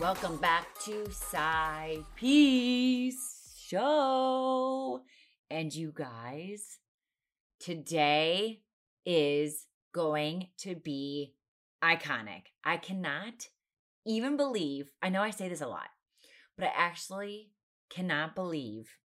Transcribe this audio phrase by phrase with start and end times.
[0.00, 5.02] Welcome back to Side Piece Show.
[5.50, 6.78] And you guys,
[7.58, 8.60] today
[9.04, 11.34] is going to be
[11.82, 12.42] iconic.
[12.62, 13.48] I cannot
[14.06, 15.88] even believe, I know I say this a lot,
[16.56, 17.50] but I actually
[17.90, 18.98] cannot believe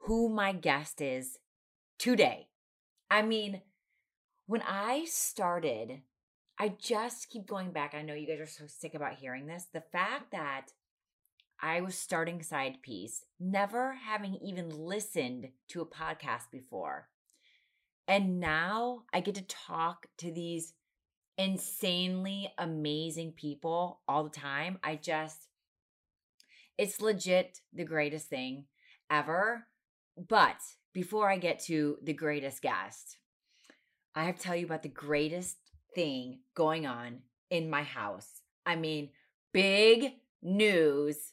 [0.00, 1.38] who my guest is
[1.98, 2.48] today.
[3.10, 3.62] I mean,
[4.44, 6.02] when I started
[6.58, 7.94] I just keep going back.
[7.94, 9.66] I know you guys are so sick about hearing this.
[9.72, 10.68] The fact that
[11.60, 17.08] I was starting Side Piece, never having even listened to a podcast before.
[18.08, 20.74] And now I get to talk to these
[21.38, 24.78] insanely amazing people all the time.
[24.82, 25.48] I just,
[26.78, 28.64] it's legit the greatest thing
[29.10, 29.66] ever.
[30.16, 30.60] But
[30.94, 33.18] before I get to the greatest guest,
[34.14, 35.58] I have to tell you about the greatest
[35.96, 38.42] thing going on in my house.
[38.64, 39.08] I mean,
[39.52, 41.32] big news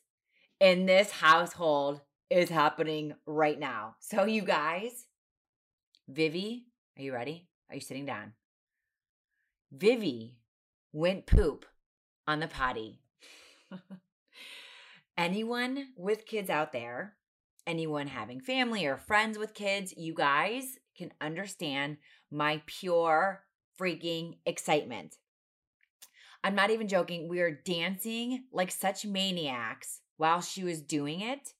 [0.59, 3.95] in this household is happening right now.
[3.99, 5.05] So, you guys,
[6.07, 6.65] Vivi,
[6.97, 7.47] are you ready?
[7.69, 8.33] Are you sitting down?
[9.71, 10.37] Vivi
[10.93, 11.65] went poop
[12.25, 13.01] on the potty.
[15.17, 17.15] anyone with kids out there,
[17.67, 21.97] anyone having family or friends with kids, you guys can understand
[22.31, 23.43] my pure
[23.79, 25.17] freaking excitement.
[26.43, 27.29] I'm not even joking.
[27.29, 31.53] We were dancing like such maniacs while she was doing it.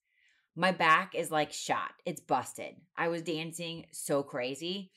[0.56, 1.92] My back is like shot.
[2.06, 2.76] It's busted.
[2.98, 4.92] I was dancing so crazy.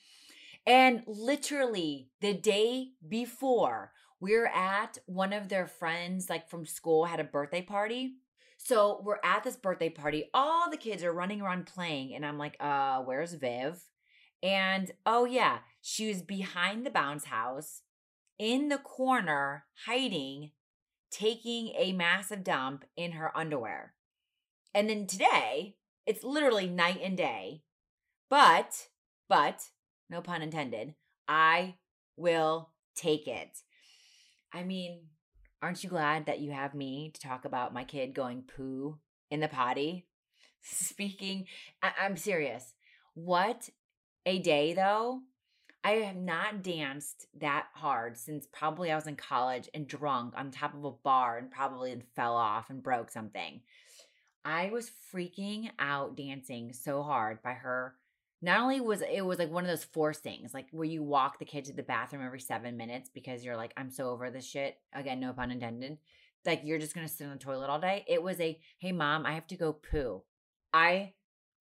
[0.65, 7.05] And literally the day before, we are at one of their friends, like from school,
[7.05, 8.15] had a birthday party.
[8.57, 10.29] So we're at this birthday party.
[10.33, 12.15] All the kids are running around playing.
[12.15, 13.81] And I'm like, uh, where's Viv?
[14.43, 17.81] And oh, yeah, she was behind the bounce house
[18.37, 20.51] in the corner, hiding,
[21.09, 23.93] taking a massive dump in her underwear.
[24.73, 25.75] And then today,
[26.05, 27.63] it's literally night and day.
[28.29, 28.87] But,
[29.27, 29.69] but,
[30.09, 30.95] no pun intended,
[31.27, 31.75] I
[32.15, 33.59] will take it.
[34.53, 35.07] I mean,
[35.61, 38.99] aren't you glad that you have me to talk about my kid going poo
[39.31, 40.07] in the potty?
[40.61, 41.45] Speaking,
[41.81, 42.73] I- I'm serious.
[43.13, 43.69] What
[44.27, 45.21] a day though.
[45.83, 50.51] I have not danced that hard since probably I was in college and drunk on
[50.51, 53.61] top of a bar and probably fell off and broke something.
[54.43, 57.95] I was freaking out dancing so hard by her.
[58.41, 61.39] Not only was it was like one of those forced things, like where you walk
[61.39, 64.45] the kid to the bathroom every seven minutes because you're like, I'm so over this
[64.45, 64.77] shit.
[64.93, 65.99] Again, no pun intended.
[66.45, 68.03] Like you're just gonna sit on the toilet all day.
[68.09, 70.23] It was a, hey mom, I have to go poo.
[70.73, 71.13] I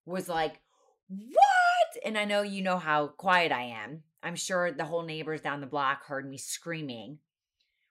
[0.05, 0.61] was like,
[1.09, 1.56] what?
[2.05, 4.03] And I know you know how quiet I am.
[4.23, 7.19] I'm sure the whole neighbors down the block heard me screaming.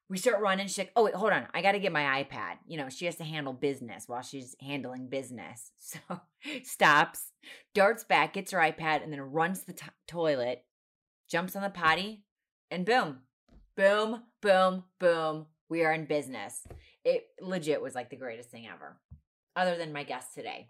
[0.09, 0.67] We start running.
[0.67, 1.47] She's like, oh, wait, hold on.
[1.53, 2.57] I got to get my iPad.
[2.67, 5.71] You know, she has to handle business while she's handling business.
[5.79, 6.21] So
[6.63, 7.31] stops,
[7.73, 9.75] darts back, gets her iPad, and then runs the
[10.07, 10.63] toilet,
[11.27, 12.23] jumps on the potty,
[12.69, 13.21] and boom,
[13.75, 15.45] boom, boom, boom.
[15.69, 16.67] We are in business.
[17.03, 18.97] It legit was like the greatest thing ever,
[19.55, 20.67] other than my guest today.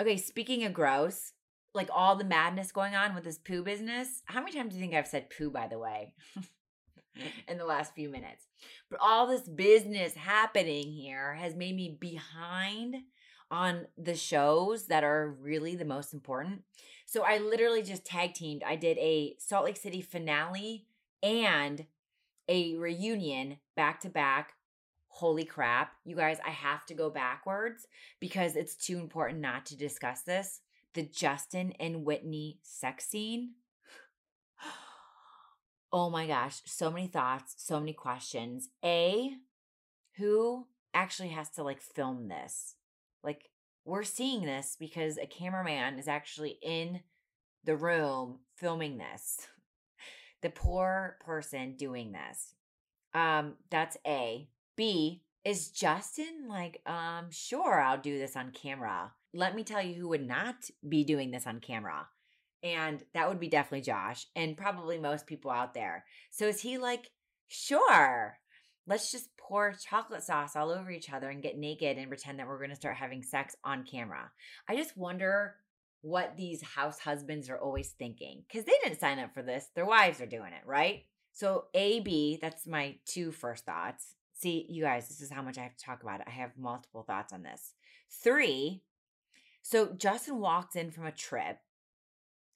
[0.00, 1.32] Okay, speaking of gross,
[1.74, 4.22] like all the madness going on with this poo business.
[4.26, 6.14] How many times do you think I've said poo, by the way,
[7.48, 8.46] in the last few minutes?
[8.88, 12.96] But all this business happening here has made me behind
[13.50, 16.62] on the shows that are really the most important.
[17.06, 18.62] So I literally just tag teamed.
[18.64, 20.86] I did a Salt Lake City finale
[21.22, 21.86] and
[22.48, 24.54] a reunion back to back.
[25.08, 25.92] Holy crap.
[26.04, 27.86] You guys, I have to go backwards
[28.20, 30.60] because it's too important not to discuss this
[30.94, 33.54] the Justin and Whitney sex scene.
[35.96, 38.68] Oh my gosh, so many thoughts, so many questions.
[38.84, 39.30] A,
[40.16, 42.74] who actually has to like film this?
[43.22, 43.50] Like,
[43.84, 47.02] we're seeing this because a cameraman is actually in
[47.62, 49.38] the room filming this.
[50.42, 52.52] The poor person doing this.
[53.14, 54.48] Um, that's A.
[54.76, 59.94] B, is Justin like, um, sure, I'll do this on camera let me tell you
[59.94, 60.54] who would not
[60.88, 62.06] be doing this on camera.
[62.62, 66.04] And that would be definitely Josh and probably most people out there.
[66.30, 67.10] So is he like,
[67.48, 68.38] sure,
[68.86, 72.48] let's just pour chocolate sauce all over each other and get naked and pretend that
[72.48, 74.30] we're going to start having sex on camera?
[74.66, 75.56] I just wonder
[76.00, 79.68] what these house husbands are always thinking because they didn't sign up for this.
[79.74, 81.04] Their wives are doing it, right?
[81.32, 84.14] So, A, B, that's my two first thoughts.
[84.34, 86.26] See, you guys, this is how much I have to talk about it.
[86.28, 87.72] I have multiple thoughts on this.
[88.22, 88.82] Three,
[89.64, 91.58] so Justin walked in from a trip,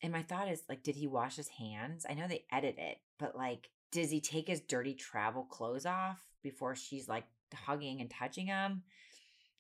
[0.01, 2.07] and my thought is like, did he wash his hands?
[2.09, 6.21] I know they edit it, but like, does he take his dirty travel clothes off
[6.43, 7.25] before she's like
[7.55, 8.83] hugging and touching him.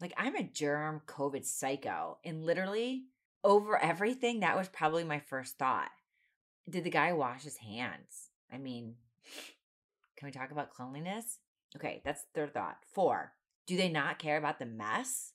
[0.00, 2.19] Like I'm a germ COVID psycho.
[2.25, 3.05] And literally
[3.45, 5.91] over everything, that was probably my first thought.
[6.69, 8.31] Did the guy wash his hands?
[8.53, 8.95] I mean,
[10.17, 11.39] can we talk about cleanliness?
[11.77, 12.79] Okay, that's their thought.
[12.93, 13.33] Four,
[13.67, 15.33] do they not care about the mess?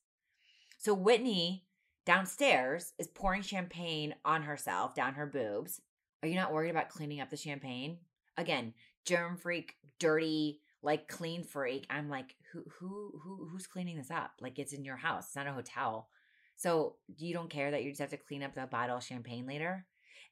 [0.77, 1.65] So Whitney
[2.05, 5.81] downstairs is pouring champagne on herself down her boobs.
[6.21, 7.97] Are you not worried about cleaning up the champagne?
[8.37, 8.73] Again,
[9.05, 11.85] germ freak, dirty, like clean freak.
[11.89, 14.31] I'm like, who who who who's cleaning this up?
[14.41, 15.27] Like it's in your house.
[15.27, 16.09] It's not a hotel.
[16.55, 19.45] So you don't care that you just have to clean up the bottle of champagne
[19.45, 19.85] later?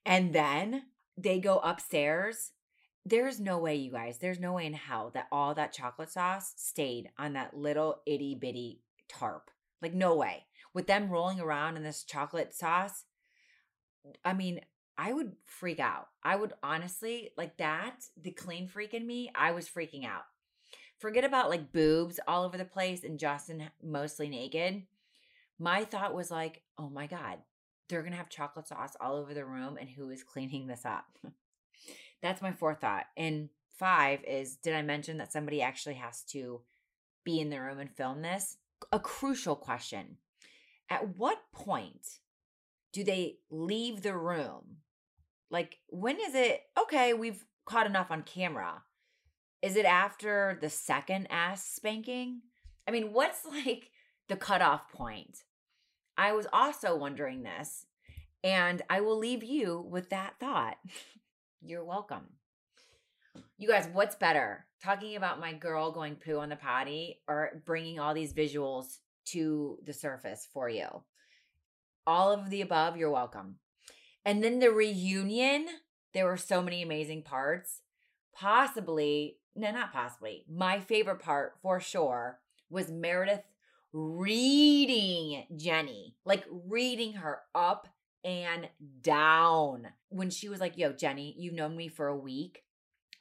[0.05, 0.83] And then
[1.17, 2.51] they go upstairs.
[3.05, 6.53] There's no way, you guys, there's no way in hell that all that chocolate sauce
[6.57, 9.49] stayed on that little itty bitty tarp.
[9.81, 10.45] Like, no way.
[10.73, 13.03] With them rolling around in this chocolate sauce,
[14.23, 14.61] I mean,
[14.97, 16.07] I would freak out.
[16.23, 20.23] I would honestly, like that, the clean freak in me, I was freaking out.
[20.99, 24.83] Forget about like boobs all over the place and Justin mostly naked.
[25.57, 27.39] My thought was like, oh my God,
[27.89, 30.85] they're going to have chocolate sauce all over the room and who is cleaning this
[30.85, 31.05] up?
[32.21, 33.05] That's my fourth thought.
[33.17, 36.61] And five is did I mention that somebody actually has to
[37.23, 38.57] be in the room and film this?
[38.91, 40.17] A crucial question.
[40.91, 42.19] At what point
[42.91, 44.79] do they leave the room?
[45.49, 47.13] Like, when is it okay?
[47.13, 48.83] We've caught enough on camera.
[49.61, 52.41] Is it after the second ass spanking?
[52.85, 53.91] I mean, what's like
[54.27, 55.43] the cutoff point?
[56.17, 57.85] I was also wondering this,
[58.43, 60.75] and I will leave you with that thought.
[61.61, 62.25] You're welcome.
[63.57, 64.65] You guys, what's better?
[64.83, 69.77] Talking about my girl going poo on the potty or bringing all these visuals to
[69.85, 71.03] the surface for you?
[72.05, 73.55] All of the above, you're welcome.
[74.25, 75.67] And then the reunion,
[76.13, 77.81] there were so many amazing parts.
[78.35, 80.45] Possibly, no, not possibly.
[80.49, 82.39] My favorite part for sure
[82.69, 83.43] was Meredith
[83.93, 87.87] reading Jenny, like reading her up
[88.23, 88.69] and
[89.01, 89.87] down.
[90.09, 92.63] When she was like, Yo, Jenny, you've known me for a week.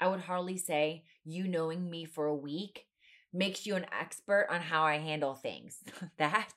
[0.00, 2.86] I would hardly say you knowing me for a week
[3.32, 5.78] makes you an expert on how I handle things.
[6.18, 6.52] that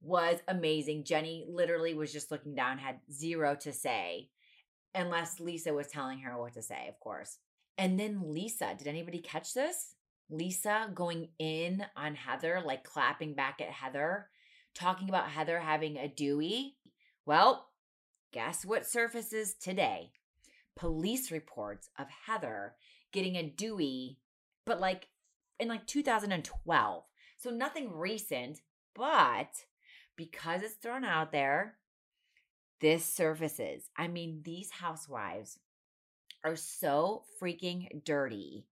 [0.00, 1.04] was amazing.
[1.04, 4.30] Jenny literally was just looking down, had zero to say,
[4.94, 7.38] unless Lisa was telling her what to say, of course.
[7.76, 9.94] And then Lisa, did anybody catch this?
[10.30, 14.28] Lisa going in on Heather, like clapping back at Heather,
[14.74, 16.74] talking about Heather having a DUI.
[17.24, 17.68] Well,
[18.32, 20.10] guess what surfaces today?
[20.76, 22.74] Police reports of Heather
[23.12, 24.16] getting a DUI,
[24.64, 25.08] but like
[25.58, 27.04] in like 2012.
[27.36, 28.60] So nothing recent,
[28.94, 29.50] but
[30.16, 31.76] because it's thrown out there,
[32.80, 33.88] this surfaces.
[33.96, 35.58] I mean, these housewives
[36.44, 38.66] are so freaking dirty.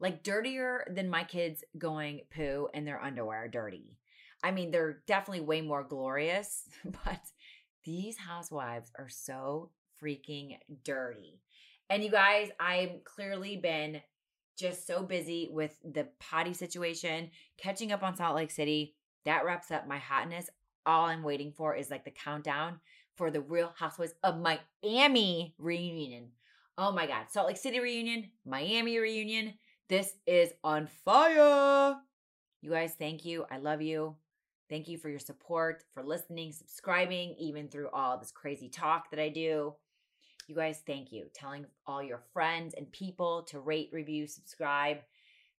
[0.00, 3.96] Like dirtier than my kids going poo in their underwear dirty.
[4.42, 7.20] I mean, they're definitely way more glorious, but
[7.84, 9.70] these housewives are so
[10.02, 11.40] freaking dirty.
[11.90, 14.00] And you guys, I've clearly been
[14.56, 18.94] just so busy with the potty situation, catching up on Salt Lake City.
[19.24, 20.48] That wraps up my hotness.
[20.86, 22.80] All I'm waiting for is like the countdown
[23.16, 26.28] for the Real Housewives of Miami reunion.
[26.76, 27.26] Oh my God.
[27.30, 29.54] Salt Lake City reunion, Miami reunion.
[29.88, 31.96] This is on fire.
[32.60, 33.44] You guys, thank you.
[33.50, 34.16] I love you.
[34.70, 39.20] Thank you for your support, for listening, subscribing, even through all this crazy talk that
[39.20, 39.74] I do.
[40.46, 41.26] You guys, thank you.
[41.34, 44.98] Telling all your friends and people to rate, review, subscribe.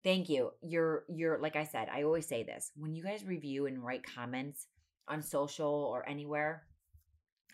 [0.03, 0.51] Thank you.
[0.61, 2.71] You're you're like I said, I always say this.
[2.75, 4.67] When you guys review and write comments
[5.07, 6.63] on social or anywhere,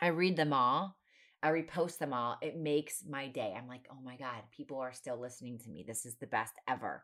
[0.02, 0.98] I read them all.
[1.42, 2.38] I repost them all.
[2.42, 3.56] It makes my day.
[3.58, 5.84] I'm like, "Oh my god, people are still listening to me.
[5.88, 7.04] This is the best ever."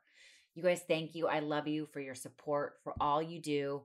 [0.54, 1.28] You guys, thank you.
[1.28, 3.84] I love you for your support, for all you do.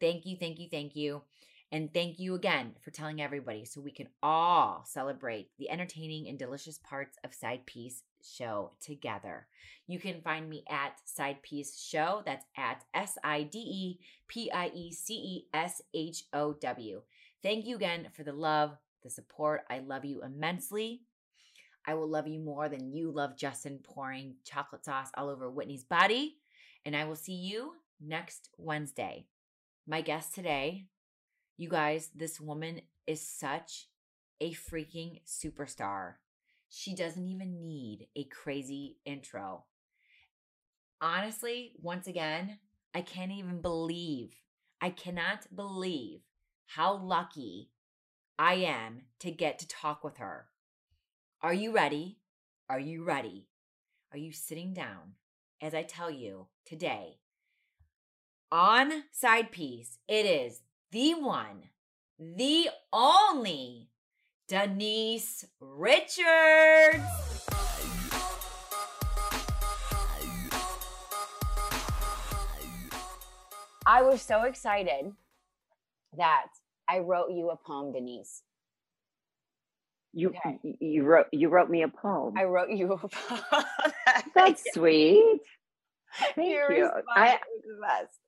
[0.00, 1.22] Thank you, thank you, thank you.
[1.72, 6.36] And thank you again for telling everybody so we can all celebrate the entertaining and
[6.36, 9.46] delicious parts of Side Piece Show together.
[9.86, 12.22] You can find me at Side Piece Show.
[12.26, 17.02] That's at S I D E P I E C E S H O W.
[17.42, 19.62] Thank you again for the love, the support.
[19.70, 21.02] I love you immensely.
[21.86, 25.84] I will love you more than you love Justin pouring chocolate sauce all over Whitney's
[25.84, 26.36] body.
[26.84, 29.26] And I will see you next Wednesday.
[29.86, 30.86] My guest today
[31.60, 33.88] you guys, this woman is such
[34.40, 36.14] a freaking superstar.
[36.70, 39.64] She doesn't even need a crazy intro.
[41.02, 42.60] Honestly, once again,
[42.94, 44.36] I can't even believe,
[44.80, 46.20] I cannot believe
[46.64, 47.72] how lucky
[48.38, 50.46] I am to get to talk with her.
[51.42, 52.20] Are you ready?
[52.70, 53.48] Are you ready?
[54.12, 55.16] Are you sitting down
[55.60, 57.18] as I tell you today
[58.52, 61.62] on side piece, it is the one,
[62.18, 63.88] the only
[64.48, 67.04] Denise Richards.
[73.86, 75.12] I was so excited
[76.16, 76.46] that
[76.88, 78.42] I wrote you a poem, Denise.
[80.12, 80.58] You Okay.
[80.80, 82.34] you wrote you wrote me a poem.
[82.36, 83.64] I wrote you a poem.
[84.34, 85.40] That's sweet.
[86.34, 86.90] Thank Your you.
[87.14, 88.18] I was the best.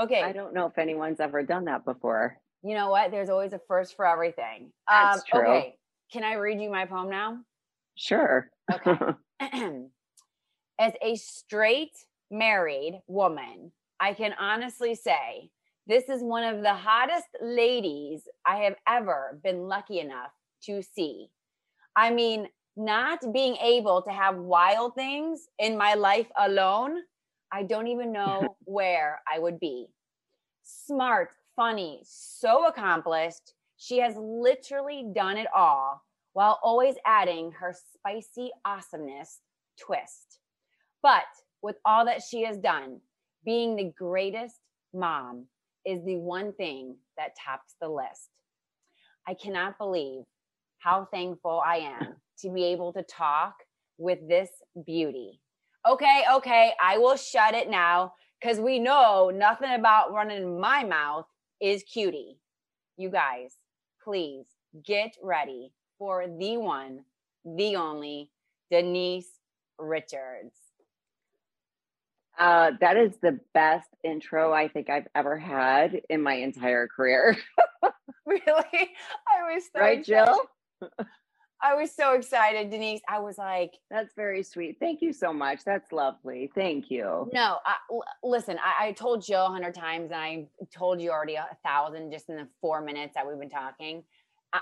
[0.00, 2.38] Okay, I don't know if anyone's ever done that before.
[2.62, 3.10] you know what?
[3.10, 4.72] There's always a first for everything.
[4.88, 5.48] That's um, true.
[5.48, 5.74] Okay,
[6.12, 7.38] can I read you my poem now?
[7.96, 8.50] Sure.
[8.72, 8.96] Okay.
[10.78, 11.96] As a straight
[12.30, 15.50] married woman, I can honestly say
[15.86, 20.30] this is one of the hottest ladies I have ever been lucky enough
[20.64, 21.28] to see.
[21.96, 26.96] I mean, not being able to have wild things in my life alone,
[27.52, 29.86] I don't even know where I would be.
[30.62, 33.54] Smart, funny, so accomplished.
[33.76, 39.40] She has literally done it all while always adding her spicy awesomeness
[39.78, 40.38] twist.
[41.02, 41.24] But
[41.62, 43.00] with all that she has done,
[43.44, 44.56] being the greatest
[44.94, 45.46] mom
[45.84, 48.30] is the one thing that tops the list.
[49.26, 50.22] I cannot believe
[50.78, 53.54] how thankful I am to be able to talk
[53.98, 54.50] with this
[54.86, 55.40] beauty.
[55.88, 61.26] Okay, okay, I will shut it now because we know nothing about running my mouth
[61.60, 62.38] is cutie.
[62.96, 63.56] You guys,
[64.04, 64.46] please
[64.84, 67.00] get ready for the one,
[67.44, 68.30] the only
[68.70, 69.30] Denise
[69.78, 70.56] Richards.
[72.38, 77.36] Uh, that is the best intro I think I've ever had in my entire career.
[78.26, 78.90] Really?
[79.28, 80.04] I was so right, excited.
[80.06, 80.98] Jill?
[81.62, 83.00] I was so excited, Denise.
[83.08, 84.78] I was like, That's very sweet.
[84.80, 85.64] Thank you so much.
[85.64, 86.50] That's lovely.
[86.54, 87.30] Thank you.
[87.32, 91.10] no, I, l- listen, I, I told Jill a hundred times, and I told you
[91.10, 94.02] already a thousand just in the four minutes that we've been talking.
[94.52, 94.60] I,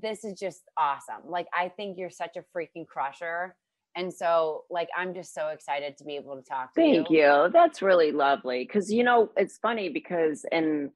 [0.00, 1.22] this is just awesome.
[1.28, 3.54] Like, I think you're such a freaking crusher.
[3.94, 7.22] And so, like, I'm just so excited to be able to talk to Thank you.
[7.26, 7.50] Thank you.
[7.52, 8.64] That's really lovely.
[8.64, 10.90] Because, you know, it's funny because, and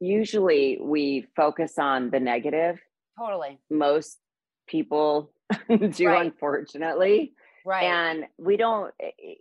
[0.00, 2.78] usually we focus on the negative.
[3.18, 3.58] Totally.
[3.70, 4.18] Most
[4.68, 5.32] people
[5.68, 6.24] do, Right.
[6.26, 7.32] unfortunately.
[7.64, 7.84] Right.
[7.84, 8.94] And we don't,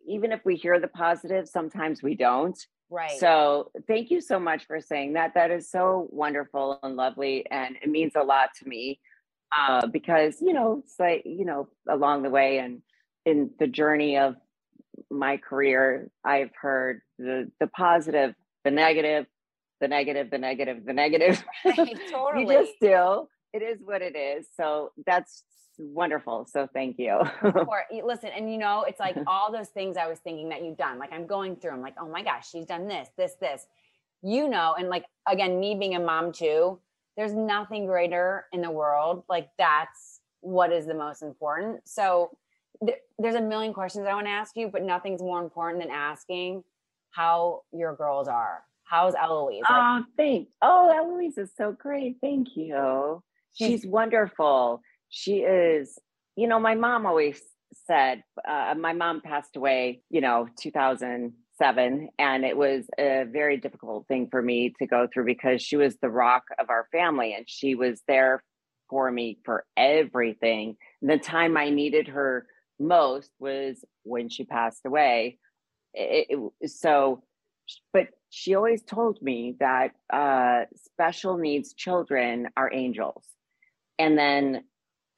[0.08, 2.58] even if we hear the positive, sometimes we don't.
[2.90, 3.12] right.
[3.20, 5.34] So thank you so much for saying that.
[5.36, 7.46] That is so wonderful and lovely.
[7.50, 9.00] And it means a lot to me
[9.58, 12.82] uh, because, you know, it's like, you know, along the way and
[13.26, 14.36] in the journey of
[15.10, 19.26] my career, I've heard the, the positive, the negative,
[19.80, 21.44] the negative, the negative, the negative.
[21.64, 22.44] Right, totally.
[22.56, 23.28] you just do.
[23.58, 24.48] It is what it is.
[24.56, 25.44] So that's
[25.80, 26.48] wonderful.
[26.52, 27.20] So thank you.
[27.42, 30.78] Or listen, and you know, it's like all those things I was thinking that you've
[30.78, 31.00] done.
[31.00, 33.66] Like I'm going through, I'm like, oh my gosh, she's done this, this, this.
[34.22, 36.80] You know, and like again, me being a mom too,
[37.16, 39.24] there's nothing greater in the world.
[39.28, 41.82] Like that's what is the most important.
[41.88, 42.38] So
[42.86, 45.92] th- there's a million questions I want to ask you, but nothing's more important than
[45.92, 46.64] asking
[47.10, 48.64] how your girls are.
[48.84, 49.64] How's Eloise?
[49.70, 50.52] Like, Oh, thanks.
[50.62, 52.18] Oh, Eloise is so great.
[52.22, 53.22] Thank you.
[53.58, 54.82] She's- She's wonderful.
[55.10, 55.98] She is,
[56.36, 57.42] you know, my mom always
[57.86, 62.10] said, uh, my mom passed away, you know, 2007.
[62.20, 65.98] And it was a very difficult thing for me to go through because she was
[65.98, 68.44] the rock of our family and she was there
[68.90, 70.78] for me for everything.
[71.02, 72.46] The time I needed her
[72.80, 75.40] most was when she passed away.
[75.94, 76.28] It,
[76.62, 77.24] it- so,
[77.92, 83.24] but she always told me that uh, special needs children are angels.
[84.00, 84.64] And then,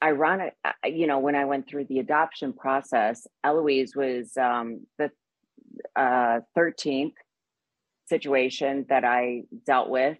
[0.03, 5.11] ironic, uh, you know, when I went through the adoption process, Eloise was um, the
[5.95, 7.13] uh, 13th
[8.07, 10.17] situation that I dealt with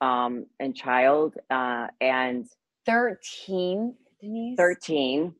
[0.00, 2.46] um, and child, uh, and
[2.86, 4.56] 13, Denise?
[4.56, 5.34] 13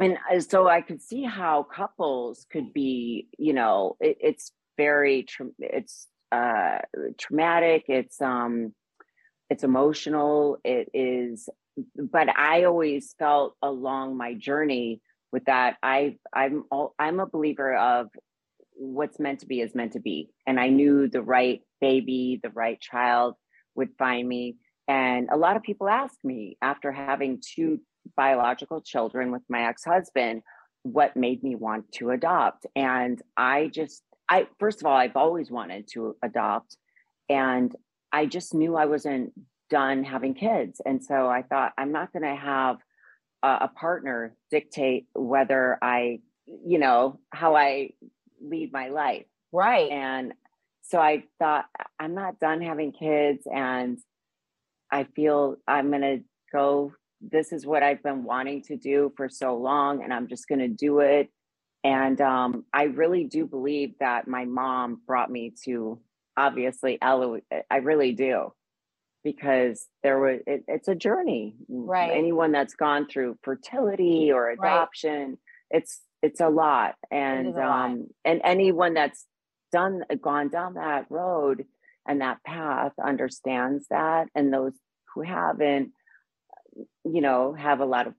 [0.00, 5.22] and uh, so i could see how couples could be you know it, it's very
[5.22, 6.78] tra- it's uh
[7.18, 8.72] traumatic it's um
[9.50, 11.48] it's emotional it is
[11.96, 15.00] but i always felt along my journey
[15.32, 18.08] with that i i'm all, i'm a believer of
[18.80, 20.30] what's meant to be is meant to be.
[20.46, 23.34] And i knew the right baby the right child
[23.74, 24.56] would find me.
[24.88, 27.80] And a lot of people ask me after having two
[28.16, 30.42] biological children with my ex-husband
[30.82, 32.64] what made me want to adopt?
[32.74, 36.76] And i just i first of all i've always wanted to adopt.
[37.28, 37.74] And
[38.12, 39.32] i just knew i wasn't
[39.70, 42.76] done having kids and so i thought i'm not going to have
[43.42, 47.90] a, a partner dictate whether i you know how i
[48.42, 49.90] lead my life Right.
[49.90, 50.32] and
[50.82, 51.66] so I thought
[51.98, 53.98] I'm not done having kids and
[54.90, 56.20] I feel I'm going to
[56.52, 60.48] go this is what I've been wanting to do for so long and I'm just
[60.48, 61.30] going to do it.
[61.84, 66.00] And um, I really do believe that my mom brought me to
[66.36, 67.42] obviously Eloise.
[67.70, 68.52] I really do
[69.22, 71.56] because there was it, it's a journey.
[71.68, 72.10] Right.
[72.12, 75.38] anyone that's gone through fertility or adoption
[75.70, 76.96] it's it's a lot.
[77.10, 77.84] And a lot.
[77.84, 79.26] um and anyone that's
[79.72, 81.64] done gone down that road
[82.06, 84.28] and that path understands that.
[84.34, 84.72] And those
[85.14, 85.92] who haven't
[87.04, 88.14] you know have a lot of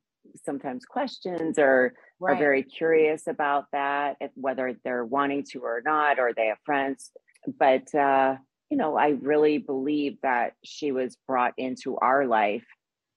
[0.45, 6.19] sometimes questions or are very curious about that if, whether they're wanting to or not
[6.19, 7.11] or they have friends.
[7.59, 8.37] But uh
[8.71, 12.65] you know i really believe that she was brought into our life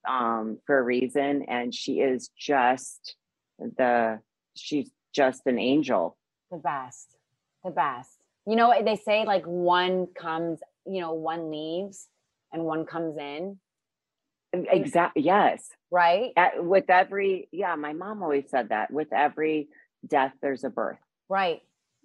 [0.07, 3.17] um for a reason and she is just
[3.59, 4.19] the
[4.57, 6.17] she's just an angel.
[6.51, 7.17] The best
[7.65, 8.19] the best.
[8.47, 12.09] You know they say like one comes you know one leaves
[12.53, 13.59] and one comes in.
[14.53, 15.69] Exactly yes.
[15.91, 16.33] Right?
[16.37, 19.69] At- with every yeah my mom always said that with every
[20.07, 20.99] death there's a birth.
[21.29, 21.63] Right.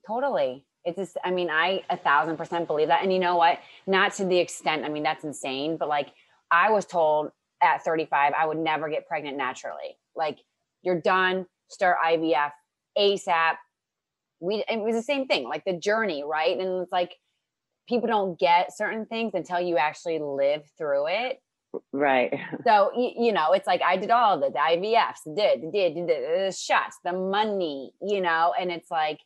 [0.07, 3.03] Totally it's just i mean i a thousand percent believe that.
[3.03, 3.59] And you know what?
[3.87, 6.09] Not to the extent i mean that's insane but like
[6.51, 7.31] i was told
[7.61, 9.97] at 35 i would never get pregnant naturally.
[10.15, 10.39] Like
[10.81, 12.51] you're done start ivf
[12.97, 13.55] asap
[14.39, 16.57] we it was the same thing like the journey right?
[16.57, 17.15] And it's like
[17.87, 21.39] people don't get certain things until you actually live through it.
[21.91, 22.33] Right.
[22.65, 26.55] So you, know it's like i did all it the ivfs did did did the
[26.57, 28.53] shots the money you know?
[28.59, 29.19] And it's like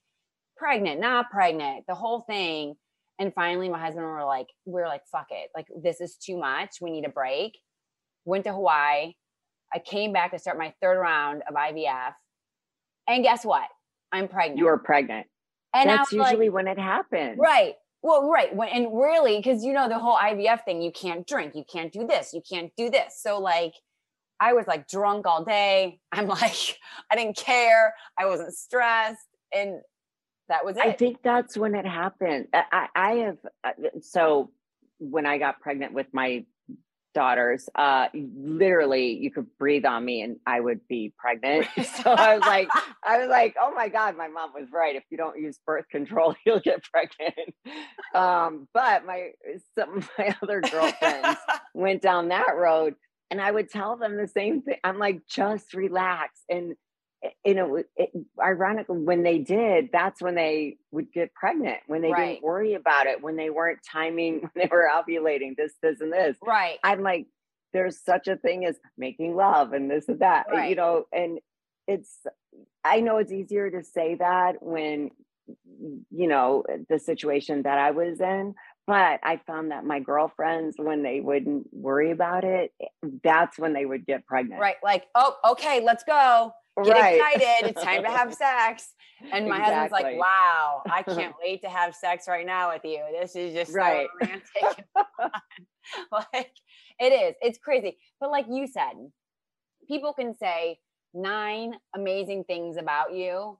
[0.63, 2.75] pregnant not pregnant the whole thing
[3.19, 6.37] and finally my husband were like we are like fuck it like this is too
[6.37, 7.57] much we need a break
[8.25, 9.13] went to hawaii
[9.73, 12.13] i came back to start my third round of ivf
[13.07, 13.67] and guess what
[14.13, 15.27] i'm pregnant you are pregnant
[15.73, 17.73] and that's was like, usually when it happens Right.
[18.03, 18.53] Well, right.
[18.53, 21.91] When and really, because you know the whole IVF thing, you can't drink, you can't
[21.91, 23.17] do this, you can't do this.
[23.21, 23.73] So like
[24.41, 25.99] I was like drunk all day.
[26.11, 26.77] I'm like,
[27.09, 27.93] I didn't care.
[28.19, 29.27] I wasn't stressed.
[29.55, 29.79] And
[30.49, 30.83] that was it.
[30.83, 32.47] I think that's when it happened.
[32.53, 34.51] I, I have uh, so
[34.99, 36.45] when I got pregnant with my
[37.13, 41.67] daughters, uh, literally you could breathe on me and I would be pregnant.
[42.03, 42.67] so I was like,
[43.03, 44.95] I was like, oh my god, my mom was right.
[44.95, 47.55] If you don't use birth control, you'll get pregnant.
[48.13, 49.31] Um, but my
[49.77, 51.39] some of my other girlfriends
[51.73, 52.95] went down that road,
[53.31, 54.77] and I would tell them the same thing.
[54.83, 56.75] I'm like, just relax and
[57.45, 62.11] you know, it, ironically, when they did, that's when they would get pregnant, when they
[62.11, 62.33] Right.
[62.33, 66.11] didn't worry about it, when they weren't timing, when they were ovulating, this, this, and
[66.11, 66.37] this.
[66.41, 66.79] right.
[66.83, 67.27] I'm like,
[67.71, 71.39] there's such a thing as making love and this and that, eh, you know, and
[71.87, 72.19] it's,
[72.83, 75.09] I know it's easier to say that when,
[76.11, 78.53] you know, the situation that I was in,
[78.87, 83.73] but I found that my girlfriends, when they wouldn't worry about it, eh, that's when
[83.73, 84.59] they would get pregnant.
[84.61, 84.75] Right.
[84.83, 86.51] Like, oh, okay, let's go.
[86.83, 87.15] Get Right.
[87.15, 87.69] excited.
[87.69, 88.93] It's time to have sex.
[89.31, 93.03] And my husband's like, wow, I can't wait to have sex right now with you.
[93.19, 94.07] This is just Right.
[94.21, 94.85] so romantic.
[96.11, 96.51] like
[96.99, 97.35] it is.
[97.41, 97.97] It's crazy.
[98.19, 98.93] But like you said,
[99.87, 100.79] people can say
[101.13, 103.59] nine amazing things about you.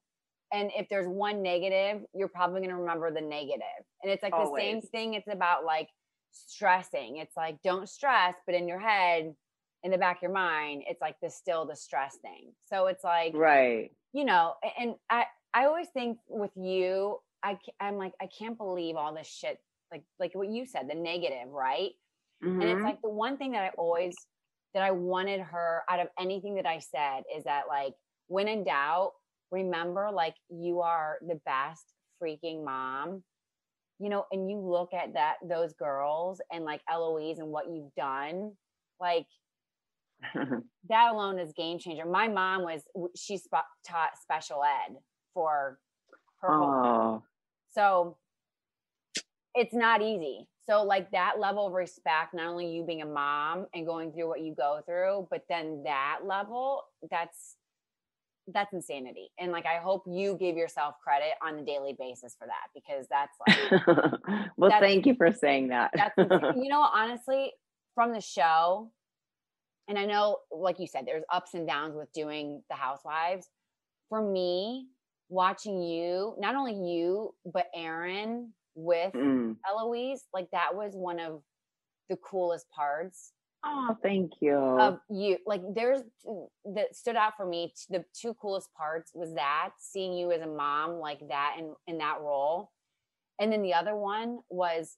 [0.54, 3.64] And if there's one negative, you're probably going to remember the negative.
[4.04, 5.16] And it's like the same thing.
[5.16, 5.90] It's about like
[6.32, 7.18] stressing.
[7.18, 9.34] It's like, don't stress, but in your head,
[9.82, 12.54] in the back of your mind, it's like the still the stress thing.
[12.66, 13.92] So it's like, Right.
[14.14, 18.96] you know, and I, I always think with you, I, I'm like, I can't believe
[18.96, 19.60] all this shit,
[19.92, 21.92] like, like what you said, the negative, right?
[22.42, 22.84] And it's Mhm.
[22.84, 24.16] like the one thing that I always
[24.74, 27.94] that I wanted her out of anything that I said is that like
[28.28, 29.14] when in doubt,
[29.54, 33.24] remember like you are the best freaking mom.
[34.00, 37.94] You know, and you look at that those girls and like Eloise and what you've
[37.96, 38.54] done,
[39.00, 39.28] like
[40.90, 42.06] that alone is game changer.
[42.06, 42.82] My mom was
[43.16, 44.96] she sp- taught special ed
[45.34, 45.78] for
[46.42, 47.24] her whole oh,
[47.72, 48.18] so
[49.56, 50.48] it's not easy.
[50.68, 54.30] So like that level of respect, not only you being a mom and going through
[54.30, 57.58] what you go through, but then that level, that's
[58.48, 59.30] that's insanity.
[59.40, 63.08] And like I hope you give yourself credit on a daily basis for that because
[63.10, 63.88] that's like
[64.58, 65.92] well, That's- thank you for saying that.
[65.94, 66.14] that's
[66.58, 67.52] you know honestly
[67.96, 68.92] from the show
[69.88, 73.48] and I know like you said there's ups and downs with doing the housewives.
[74.10, 74.88] For me,
[75.30, 79.56] watching you, not only you, but Aaron with Mm.
[79.70, 81.42] Eloise, like that was one of
[82.10, 83.32] the coolest parts
[83.66, 84.54] Oh, thank you.
[84.56, 85.38] of you.
[85.46, 86.02] Like there's
[86.76, 87.74] that stood out for me.
[87.90, 91.98] The two coolest parts was that seeing you as a mom like that in in
[92.00, 92.72] that role,
[93.40, 94.98] And then the other one was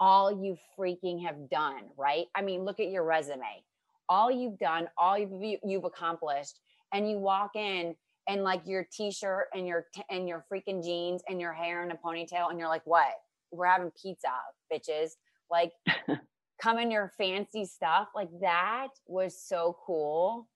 [0.00, 2.26] all you freaking have done, right?
[2.34, 3.64] I mean, look at your resume.
[4.08, 6.60] All you've done, all you've, you've accomplished,
[6.92, 7.94] and you walk in
[8.28, 11.90] and like your t-shirt and your t- and your freaking jeans and your hair in
[11.90, 13.12] a ponytail and you're like, "What?
[13.50, 14.28] We're having pizza,
[14.72, 15.12] bitches."
[15.50, 15.72] Like
[16.60, 18.08] come in your fancy stuff.
[18.14, 20.48] Like that was so cool.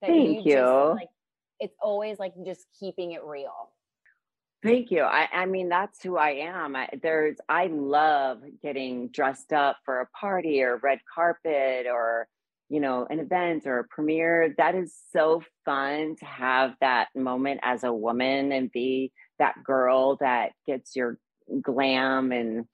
[0.00, 0.52] Thank you.
[0.52, 0.56] you.
[0.56, 1.08] Just, like
[1.60, 3.70] it's always like just keeping it real.
[4.62, 5.02] Thank you.
[5.02, 6.74] I, I mean, that's who I am.
[6.74, 12.26] I, there's, I love getting dressed up for a party or red carpet or,
[12.70, 14.54] you know, an event or a premiere.
[14.56, 20.16] That is so fun to have that moment as a woman and be that girl
[20.20, 21.18] that gets your
[21.60, 22.64] glam and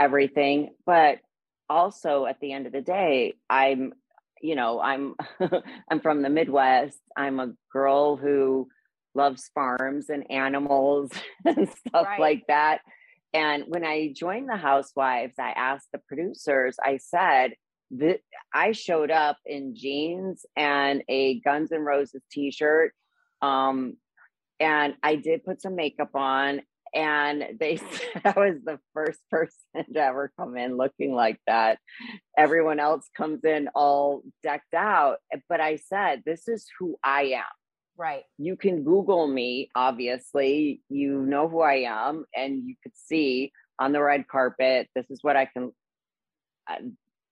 [0.00, 0.70] everything.
[0.86, 1.18] But
[1.68, 3.92] also at the end of the day, I'm,
[4.40, 5.14] you know, I'm,
[5.90, 7.00] I'm from the Midwest.
[7.16, 8.68] I'm a girl who,
[9.16, 11.10] loves farms and animals
[11.44, 12.20] and stuff right.
[12.20, 12.82] like that.
[13.34, 17.54] And when I joined the Housewives, I asked the producers, I said,
[17.92, 18.20] that
[18.52, 22.92] I showed up in jeans and a Guns N' Roses t shirt.
[23.42, 23.96] Um,
[24.58, 26.62] and I did put some makeup on.
[26.96, 31.78] And they said I was the first person to ever come in looking like that.
[32.36, 35.18] Everyone else comes in all decked out.
[35.48, 37.44] But I said, This is who I am.
[37.98, 38.24] Right.
[38.38, 40.82] You can Google me, obviously.
[40.88, 45.20] You know who I am, and you could see on the red carpet, this is
[45.22, 45.72] what I can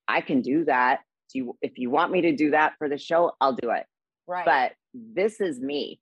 [0.07, 1.00] I can do that.
[1.33, 3.87] Do you if you want me to do that for the show, I'll do it.
[4.27, 4.44] Right.
[4.44, 6.00] But this is me.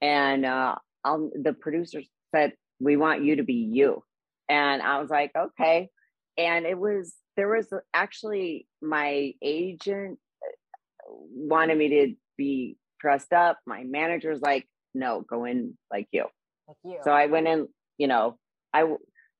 [0.00, 4.02] And uh I'll the producers said, We want you to be you.
[4.48, 5.88] And I was like, okay.
[6.36, 10.18] And it was there was actually my agent
[11.06, 13.58] wanted me to be dressed up.
[13.66, 16.26] My manager's like, no, go in like you.
[16.68, 16.98] Like you.
[17.02, 18.38] So I went in, you know,
[18.72, 18.84] I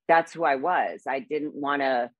[0.08, 1.02] that's who I was.
[1.08, 2.10] I didn't want to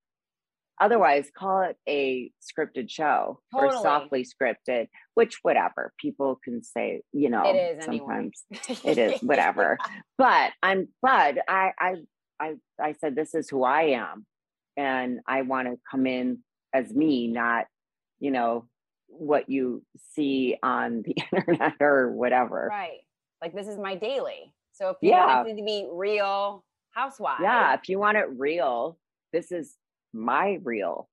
[0.81, 3.77] otherwise call it a scripted show totally.
[3.77, 8.45] or softly scripted, which whatever people can say, you know, it is sometimes
[8.85, 9.79] it is whatever.
[10.19, 11.95] But I'm but I I
[12.41, 14.27] I I said this is who I am
[14.77, 16.39] and I want to come in
[16.73, 17.67] as me, not,
[18.19, 18.67] you know,
[19.07, 19.83] what you
[20.13, 22.69] see on the internet or whatever.
[22.71, 23.01] Right.
[23.41, 24.53] Like this is my daily.
[24.73, 25.37] So if you yeah.
[25.37, 27.41] want it to be real housewife.
[27.43, 28.99] Yeah, if you want it real,
[29.33, 29.77] this is
[30.15, 31.09] my real.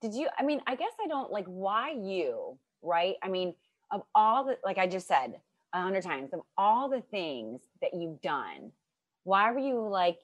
[0.00, 3.14] Did you I mean, I guess I don't like why you, right?
[3.22, 3.54] I mean,
[3.92, 5.34] of all the like I just said
[5.72, 8.72] a hundred times, of all the things that you've done,
[9.24, 10.18] why were you like,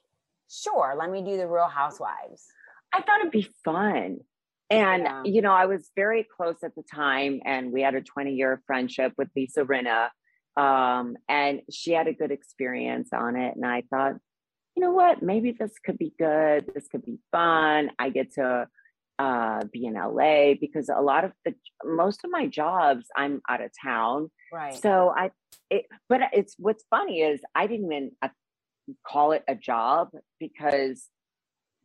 [0.50, 2.46] sure, let me do the real housewives?
[2.92, 4.18] I thought it'd be fun.
[4.68, 5.22] And, yeah.
[5.24, 8.62] you know, I was very close at the time, and we had a 20 year
[8.66, 10.09] friendship with Lisa Rinna.
[10.57, 13.55] Um, and she had a good experience on it.
[13.55, 14.14] And I thought,
[14.76, 16.70] you know what, maybe this could be good.
[16.74, 17.90] This could be fun.
[17.98, 18.68] I get to
[19.18, 23.62] uh, be in LA because a lot of the most of my jobs I'm out
[23.62, 24.30] of town.
[24.52, 24.74] Right.
[24.74, 25.30] So I,
[25.70, 28.28] it, but it's what's funny is I didn't even uh,
[29.06, 31.08] call it a job because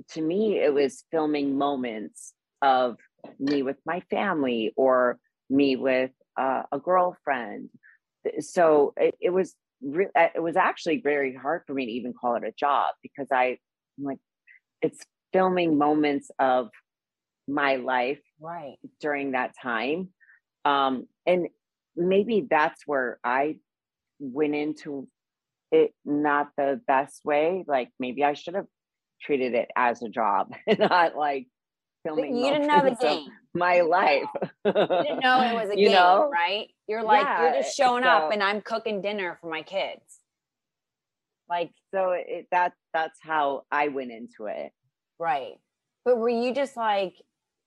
[0.09, 2.97] to me it was filming moments of
[3.39, 5.17] me with my family or
[5.49, 7.69] me with uh, a girlfriend.
[8.39, 12.13] So it, it was re- uh, it was actually very hard for me to even
[12.13, 13.57] call it a job because I
[13.97, 14.19] I'm like
[14.81, 16.69] it's filming moments of
[17.47, 18.75] my life right.
[18.99, 20.09] during that time.
[20.65, 21.47] Um and
[21.95, 23.57] maybe that's where i
[24.19, 25.07] went into
[25.71, 27.63] it not the best way.
[27.67, 28.67] Like maybe i should have
[29.21, 31.47] treated it as a job not like
[32.03, 32.35] filming.
[32.35, 33.29] You didn't know the game.
[33.53, 34.23] My life.
[34.65, 36.29] you didn't know it was a you game, know?
[36.31, 36.69] right?
[36.87, 40.01] You're like, yeah, you're just showing so, up and I'm cooking dinner for my kids.
[41.49, 44.71] Like so it, that that's how I went into it.
[45.19, 45.55] Right.
[46.05, 47.15] But were you just like,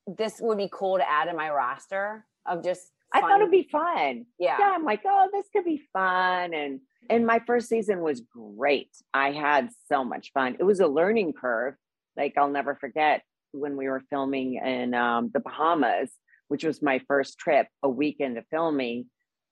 [0.07, 3.25] this would be cool to add in my roster of just fun?
[3.25, 4.27] I thought it'd be fun.
[4.39, 4.57] Yeah.
[4.59, 4.73] Yeah.
[4.75, 6.55] I'm like, oh, this could be fun.
[6.55, 8.89] And and my first season was great.
[9.13, 10.57] I had so much fun.
[10.59, 11.75] It was a learning curve.
[12.17, 13.23] Like I'll never forget
[13.55, 16.11] when we were filming in um, the Bahamas,
[16.49, 19.07] which was my first trip, a week into filming.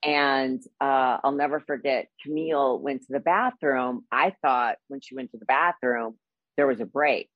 [0.05, 4.05] And uh, I'll never forget, Camille went to the bathroom.
[4.11, 6.19] I thought when she went to the bathroom,
[6.57, 7.31] there was a break.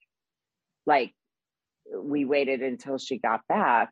[0.85, 1.13] Like
[1.95, 3.91] we waited until she got back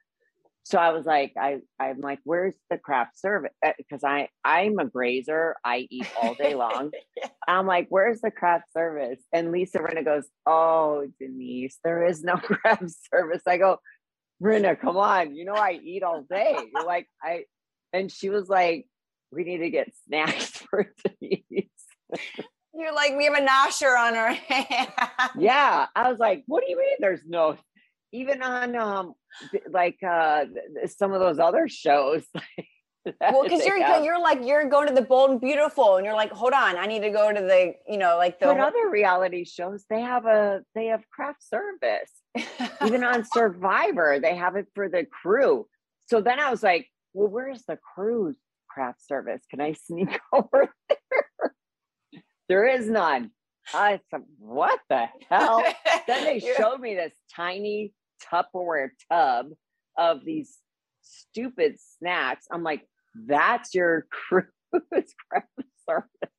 [0.64, 3.53] so I was like, I, I'm like, where's the craft service?
[3.77, 5.57] Because uh, I, I'm a grazer.
[5.62, 6.90] I eat all day long.
[7.16, 7.29] yeah.
[7.46, 9.20] I'm like, where's the craft service?
[9.31, 13.42] And Lisa Rinna goes, oh, Denise, there is no craft service.
[13.46, 13.79] I go,
[14.42, 15.37] Rinna, come on.
[15.37, 16.57] You know, I eat all day.
[16.74, 17.44] You're like, I,
[17.92, 18.87] and she was like,
[19.31, 21.68] we need to get snacks for Denise.
[22.72, 24.92] You're like, we have a nosher on our hand.
[25.38, 25.87] yeah.
[25.94, 27.59] I was like, what do you mean there's no
[28.14, 29.14] even on um
[29.70, 30.44] like uh
[30.87, 32.24] some of those other shows
[33.20, 34.05] well because you're have.
[34.05, 36.87] you're like you're going to the bold and beautiful and you're like hold on i
[36.87, 40.24] need to go to the you know like the but other reality shows they have
[40.24, 42.11] a they have craft service.
[42.85, 45.66] Even on survivor they have it for the crew.
[46.07, 48.37] So then i was like well where's the crew's
[48.68, 49.42] craft service?
[49.50, 51.55] Can i sneak over there?
[52.48, 53.31] There is none.
[53.72, 55.64] I said, what the hell?
[56.07, 57.92] then they showed me this tiny
[58.33, 59.50] Tupperware tub
[59.96, 60.59] of these
[61.03, 62.46] stupid snacks.
[62.50, 62.87] I'm like,
[63.27, 65.48] that's your crew's craft
[65.88, 66.09] service.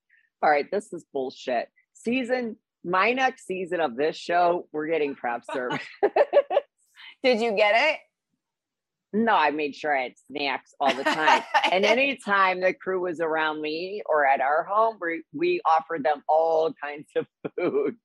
[0.41, 1.69] All right, this is bullshit.
[1.93, 5.79] Season, my next season of this show, we're getting craft service.
[7.23, 7.99] Did you get it?
[9.13, 11.41] No, I made sure I had snacks all the time.
[11.71, 16.21] and anytime the crew was around me or at our home, we, we offered them
[16.27, 17.25] all kinds of
[17.57, 17.95] food.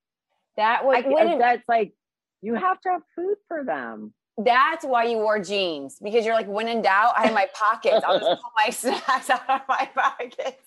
[0.56, 1.92] That was I, that's like
[2.42, 4.12] you have to have food for them.
[4.38, 8.05] That's why you wore jeans because you're like, when in doubt, I have my pockets.
[8.07, 10.64] I'll just pull my snacks out of my pockets.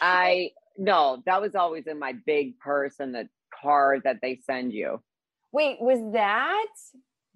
[0.00, 3.28] I no, that was always in my big purse and the
[3.62, 5.00] car that they send you.
[5.52, 6.66] Wait, was that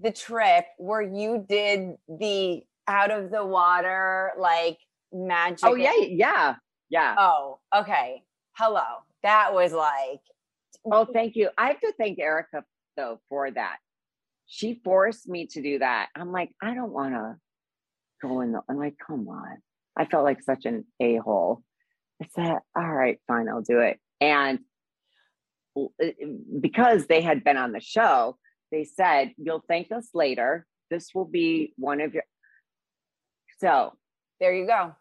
[0.01, 4.79] the trip where you did the out of the water like
[5.13, 5.65] magic?
[5.65, 6.55] Oh yeah, yeah,
[6.91, 7.15] yeah.
[7.17, 8.23] Oh, okay.
[8.53, 8.85] Hello.
[9.23, 10.21] That was like.
[10.91, 11.51] Oh, thank you.
[11.59, 12.65] I have to thank Erica
[12.99, 13.79] though for that.
[14.47, 16.09] She forced me to do that.
[16.15, 17.37] I'm like, I don't want to
[18.21, 18.61] go in the.
[18.69, 19.59] I'm like, come on.
[19.97, 21.63] I felt like such an a hole.
[22.23, 23.99] I said, all right, fine, I'll do it.
[24.21, 24.59] And
[26.61, 28.37] because they had been on the show,
[28.73, 30.67] they said, you'll thank us later.
[30.91, 32.25] This will be one of your.
[33.61, 33.93] So
[34.41, 34.95] there you go.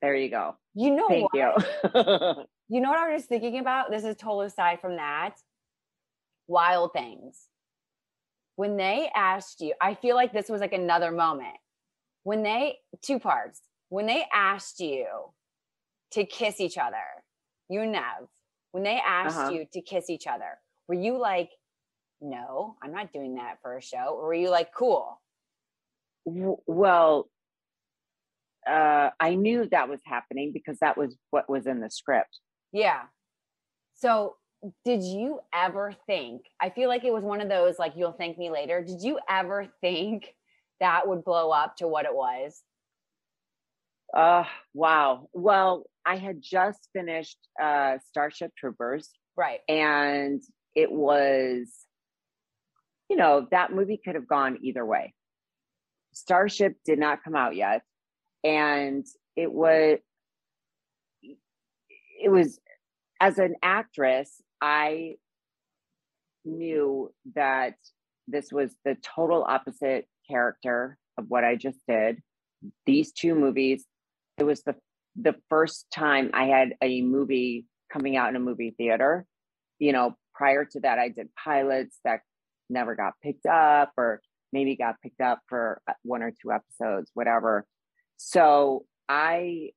[0.00, 0.56] There you go.
[0.74, 1.64] You know, thank what?
[1.94, 2.44] you.
[2.68, 3.90] you know what I was thinking about?
[3.90, 5.34] This is total aside from that
[6.48, 7.46] wild things.
[8.56, 11.54] When they asked you, I feel like this was like another moment.
[12.24, 15.06] When they, two parts, when they asked you
[16.12, 16.96] to kiss each other,
[17.68, 18.28] you and Neve,
[18.72, 19.50] when they asked uh-huh.
[19.50, 20.58] you to kiss each other,
[20.88, 21.50] were you like,
[22.20, 24.16] no, I'm not doing that for a show?
[24.18, 25.20] Or were you like, cool?
[26.24, 27.30] Well,
[28.68, 32.40] uh, I knew that was happening because that was what was in the script.
[32.72, 33.02] Yeah.
[33.94, 34.36] So
[34.84, 38.38] did you ever think i feel like it was one of those like you'll thank
[38.38, 38.82] me later.
[38.82, 40.34] Did you ever think
[40.80, 42.62] that would blow up to what it was?
[44.14, 44.44] Uh
[44.74, 45.28] wow.
[45.32, 49.60] Well i had just finished uh starship troopers right.
[49.68, 50.42] and
[50.74, 51.72] it was
[53.08, 55.14] you know that movie could have gone either way.
[56.12, 57.82] Starship did not come out yet
[58.42, 59.98] and it was
[62.20, 62.58] it was
[63.20, 65.16] as an actress I
[66.44, 67.74] knew that
[68.26, 72.20] this was the total opposite character of what I just did.
[72.86, 73.84] These two movies,
[74.38, 74.76] it was the
[75.20, 79.26] the first time I had a movie coming out in a movie theater.
[79.78, 82.20] You know, prior to that, I did pilots that
[82.70, 84.20] never got picked up or
[84.52, 87.66] maybe got picked up for one or two episodes, whatever.
[88.16, 89.70] So I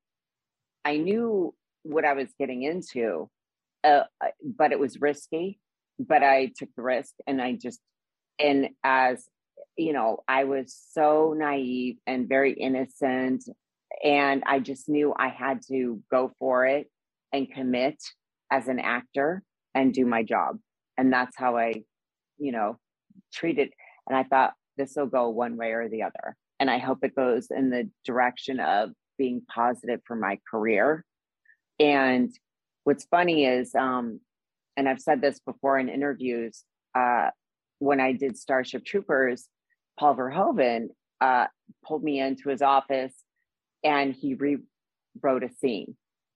[0.84, 3.30] I knew what I was getting into
[3.84, 4.04] uh,
[4.44, 5.60] but it was risky.
[6.00, 7.80] But I took the risk, and I just
[8.40, 9.26] and as
[9.78, 13.44] you know, I was so naive and very innocent,
[14.04, 16.88] and I just knew I had to go for it
[17.32, 17.98] and commit
[18.52, 20.58] as an actor and do my job,
[20.98, 21.84] and that's how I,
[22.38, 22.78] you know,
[23.34, 23.72] treated.
[24.08, 27.16] And I thought this will go one way or the other, and I hope it
[27.16, 31.06] goes in the direction of being positive for my career
[31.80, 32.32] and
[32.84, 34.20] what's funny is, um,
[34.78, 36.64] and I've said this before in interviews,
[36.96, 37.30] uh,
[37.80, 39.48] when I did Starship Troopers,
[40.00, 40.90] Paul Verhoeven
[41.20, 41.48] uh,
[41.86, 43.14] pulled me into his office
[43.84, 45.96] and he rewrote a scene,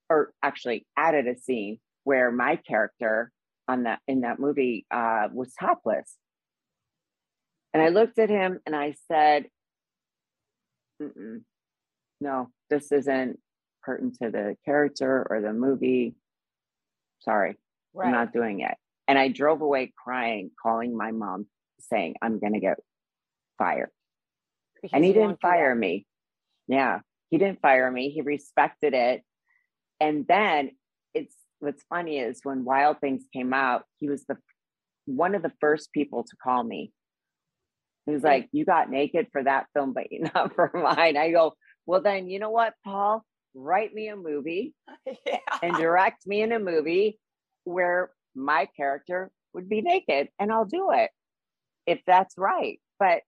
[0.10, 3.32] or actually added a scene where my character
[3.68, 6.16] on that in that movie uh, was topless.
[7.74, 9.48] And I looked at him and I said,
[12.22, 13.40] "No, this isn't
[13.84, 16.16] pertinent to the character or the movie.
[17.26, 17.58] Sorry,
[17.94, 18.08] right.
[18.08, 18.76] I'm not doing it.
[19.08, 21.48] And I drove away crying, calling my mom,
[21.80, 22.78] saying, I'm going to get
[23.58, 23.90] fired.
[24.82, 26.06] Because and he didn't fire me.
[26.68, 28.10] Yeah, he didn't fire me.
[28.10, 29.24] He respected it.
[30.00, 30.72] And then
[31.14, 34.38] it's what's funny is when Wild Things came out, he was the
[35.06, 36.92] one of the first people to call me.
[38.06, 41.18] He was like, You got naked for that film, but not for mine.
[41.18, 41.54] I go,
[41.86, 43.24] Well, then, you know what, Paul?
[43.56, 44.74] Write me a movie
[45.26, 45.38] yeah.
[45.64, 47.20] and direct me in a movie
[47.64, 51.10] where my character would be naked and I'll do it
[51.88, 52.80] if that's right.
[53.00, 53.22] But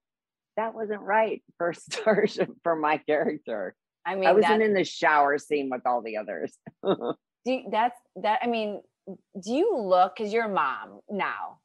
[0.56, 3.74] that wasn't right for Starship for my character.
[4.06, 6.56] I mean, I wasn't in the shower scene with all the others.
[6.84, 7.14] do
[7.44, 8.40] you- that's that.
[8.42, 11.58] I mean, do you look because you're a mom now?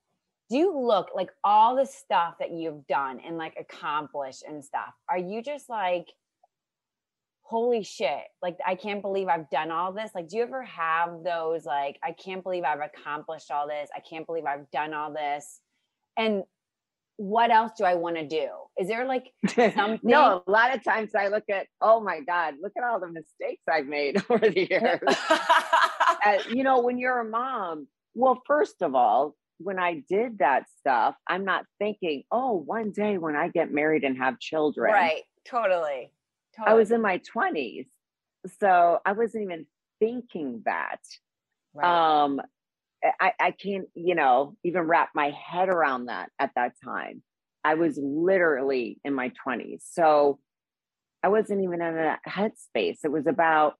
[0.49, 4.93] Do you look like all the stuff that you've done and like accomplished and stuff?
[5.10, 6.08] Are you just like,
[7.44, 8.24] holy shit?
[8.42, 10.12] Like, I can't believe I've done all this.
[10.16, 13.90] Like, do you ever have those like, I can't believe I've accomplished all this.
[13.96, 15.60] I can't believe I've done all this.
[16.18, 16.44] And
[17.18, 18.50] what else do I want to do?
[18.80, 19.32] Is there like
[19.76, 20.00] something?
[20.04, 23.08] no, a lot of times I look at, oh my God, look at all the
[23.08, 25.00] mistakes I've made over the years.
[26.26, 30.64] Uh, you know, when you're a mom, well, first of all, when I did that
[30.80, 34.94] stuff, I'm not thinking, oh, one day when I get married and have children.
[34.94, 35.24] right.
[35.46, 36.12] Totally.
[36.58, 36.74] Totally.
[36.74, 37.88] I was in my 20s.
[38.60, 39.66] So I wasn't even
[40.00, 41.00] thinking that.
[41.74, 42.22] right.
[42.24, 42.42] Um,
[43.20, 47.22] I, I can't, you know, even wrap my head around that at that time.
[47.63, 49.82] I was literally in my 20s.
[49.92, 50.39] So
[51.22, 53.00] I wasn't even in a headspace.
[53.04, 53.76] It was about,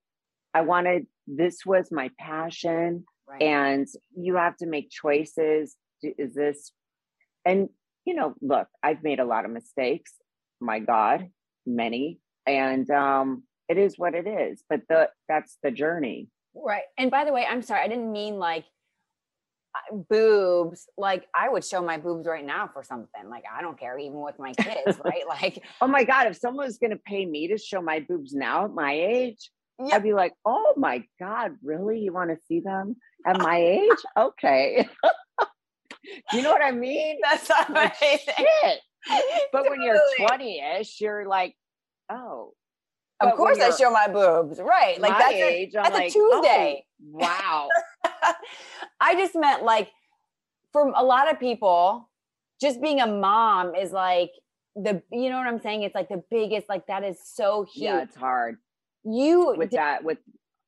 [0.54, 3.42] I wanted, this was my passion right.
[3.42, 6.72] and you have to make choices is this
[7.46, 7.70] and
[8.06, 10.14] you know look i've made a lot of mistakes
[10.60, 11.30] my god
[11.66, 16.84] many and um it is what it is but the that's the journey Right.
[17.00, 18.66] And by the way, I'm sorry, I didn't mean like
[19.92, 20.88] boobs.
[20.98, 23.28] Like I would show my boobs right now for something.
[23.28, 25.24] Like I don't care, even with my kids, right?
[25.28, 28.34] Like, oh my god if someone was going to pay me to show my boobs
[28.34, 32.38] now at my age yeah, i'd be like oh my god really you want to
[32.48, 34.88] see them at my age okay
[36.34, 38.34] you know what i mean that's Like, amazing.
[38.62, 38.80] shit.
[39.52, 40.62] but when you're Totally.
[40.62, 41.56] 20ish you're like
[42.10, 42.54] oh
[43.20, 44.60] Of but course, I show my boobs.
[44.60, 45.00] Right.
[45.00, 46.86] Like that's a, age, I'm that's a Tuesday.
[46.86, 47.70] oh, wow.
[49.00, 49.90] I just meant like
[50.72, 52.10] for a lot of people,
[52.62, 54.32] just being a mom is like
[54.76, 55.84] the you know what I'm saying?
[55.84, 57.84] It's like the biggest, like that is so huge.
[57.84, 58.58] yeah, it's hard
[59.04, 60.04] you with that.
[60.04, 60.20] With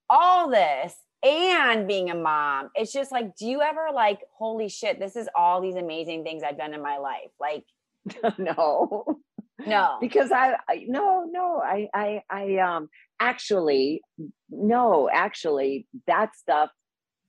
[0.10, 2.70] all this and being a mom.
[2.76, 6.44] It's just like, do you ever like, holy shit, this is all these amazing things
[6.44, 7.32] I've done in my life?
[7.40, 7.66] Like,
[8.38, 9.20] no,
[9.66, 9.98] no.
[10.02, 14.02] because I, I no no I I I um actually
[14.50, 16.70] no actually that stuff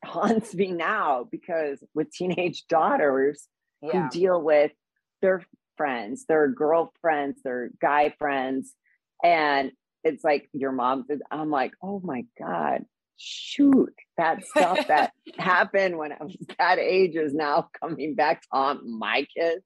[0.04, 3.48] haunts me now because with teenage daughters
[3.82, 4.04] yeah.
[4.04, 4.72] who deal with
[5.22, 5.44] their
[5.76, 8.74] friends, their girlfriends, their guy friends.
[9.22, 9.72] And
[10.04, 11.04] it's like your mom.
[11.30, 12.84] I'm like, oh my God,
[13.16, 18.48] shoot, that stuff that happened when I was that age is now coming back to
[18.52, 19.64] haunt my kids.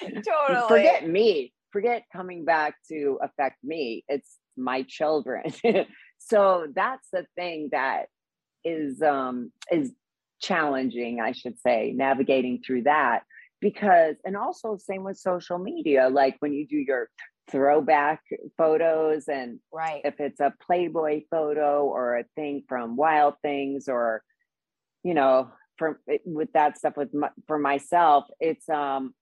[0.00, 0.68] Totally.
[0.68, 1.52] Forget me.
[1.72, 4.04] Forget coming back to affect me.
[4.08, 5.44] It's my children.
[6.18, 8.06] so that's the thing that
[8.64, 9.92] is um is
[10.40, 13.22] challenging, I should say, navigating through that
[13.60, 17.08] because and also same with social media like when you do your
[17.50, 18.20] throwback
[18.58, 20.02] photos and Right.
[20.04, 24.22] if it's a playboy photo or a thing from wild things or
[25.02, 29.14] you know for with that stuff with my, for myself it's um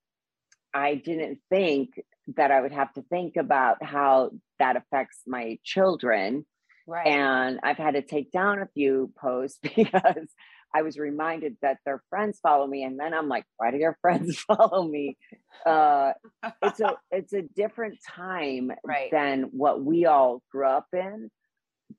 [0.74, 1.90] i didn't think
[2.36, 6.44] that i would have to think about how that affects my children
[6.86, 7.06] Right.
[7.06, 10.26] and I've had to take down a few posts because
[10.74, 13.96] I was reminded that their friends follow me, and then I'm like, why do your
[14.00, 15.16] friends follow me?
[15.64, 16.14] Uh,
[16.62, 19.08] it's a it's a different time Right.
[19.12, 21.30] than what we all grew up in,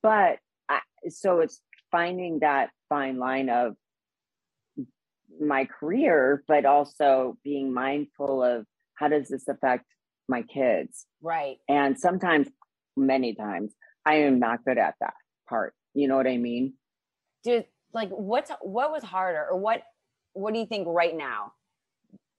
[0.01, 3.75] but I, so it's finding that fine line of
[5.39, 8.65] my career, but also being mindful of
[8.95, 9.85] how does this affect
[10.27, 11.57] my kids right.
[11.67, 12.47] and sometimes,
[12.97, 13.73] many times,
[14.05, 15.13] I am not good at that
[15.49, 15.73] part.
[15.93, 16.73] You know what I mean?
[17.43, 19.83] Dude, like what's what was harder or what
[20.33, 21.51] what do you think right now?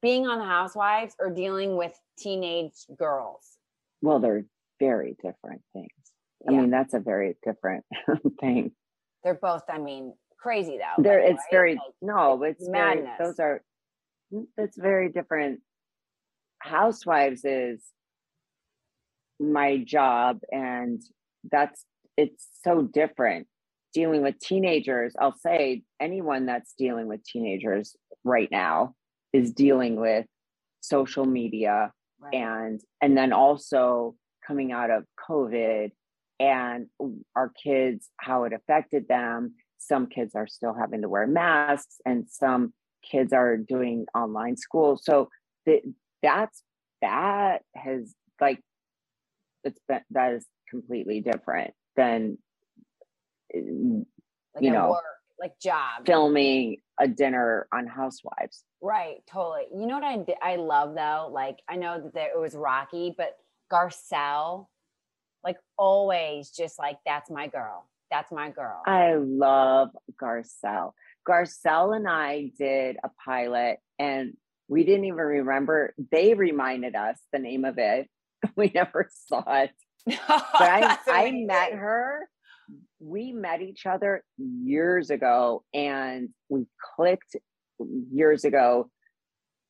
[0.01, 3.59] Being on the housewives or dealing with teenage girls?
[4.00, 4.44] Well, they're
[4.81, 5.88] very different things.
[6.48, 6.61] I Yeah.
[6.63, 7.85] mean, that's a very different
[8.40, 8.73] thing.
[9.23, 11.02] They're both, I mean, crazy though.
[11.02, 11.50] There, like, it's right?
[11.52, 12.96] very Like, no, it's it's very.
[13.02, 13.19] madness.
[13.19, 13.63] Those are.
[14.57, 15.61] That's very different.
[16.63, 17.83] Housewives is
[19.40, 21.02] my job, and
[21.50, 21.85] that's
[22.17, 23.46] it's so different.
[23.94, 27.94] Dealing with teenagers, I'll say anyone that's dealing with teenagers
[28.25, 28.94] right now
[29.33, 30.27] is dealing with
[30.81, 32.35] social media right.
[32.35, 34.15] and and then also
[34.46, 35.90] coming out of covid
[36.40, 36.87] and
[37.37, 42.27] our kids how it affected them some kids are still having to wear masks and
[42.29, 42.73] some
[43.08, 45.29] kids are doing online school so
[45.67, 45.81] the,
[46.23, 46.62] that's
[47.00, 48.60] that has like
[49.64, 52.38] it's been that is completely different than
[53.54, 55.04] like you know, work,
[55.38, 56.06] like job.
[56.06, 58.64] filming a dinner on Housewives.
[58.81, 59.64] Right, totally.
[59.75, 61.29] You know what I di- I love though?
[61.31, 63.37] Like I know that it was Rocky, but
[63.70, 64.66] Garcelle,
[65.44, 67.88] like always, just like that's my girl.
[68.10, 68.83] That's my girl.
[68.87, 69.88] I love
[70.20, 70.92] Garcelle.
[71.27, 74.37] Garcelle and I did a pilot and
[74.73, 75.92] we didn't even remember.
[76.10, 78.08] They reminded us the name of it.
[78.56, 79.70] We never saw it.
[80.04, 82.29] But I, I met her.
[82.98, 86.66] We met each other years ago and we
[86.96, 87.37] clicked
[88.10, 88.90] years ago.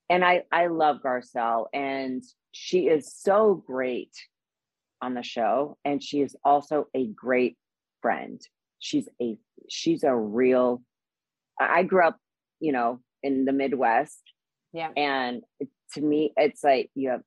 [0.09, 2.23] And I, I love Garcelle and
[2.53, 4.15] she is so great
[5.03, 5.77] on the show.
[5.85, 7.59] And she is also a great
[8.01, 8.41] friend.
[8.79, 9.37] She's a
[9.69, 10.83] she's a real
[11.61, 12.17] I I grew up,
[12.59, 14.32] you know, in the Midwest
[14.73, 14.91] Yeah.
[14.97, 15.43] and
[15.95, 17.23] to me it's like you have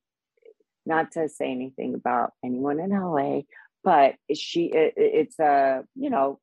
[0.86, 3.42] not to say anything about anyone in LA,
[3.84, 6.40] but she it, it- it's a, you know,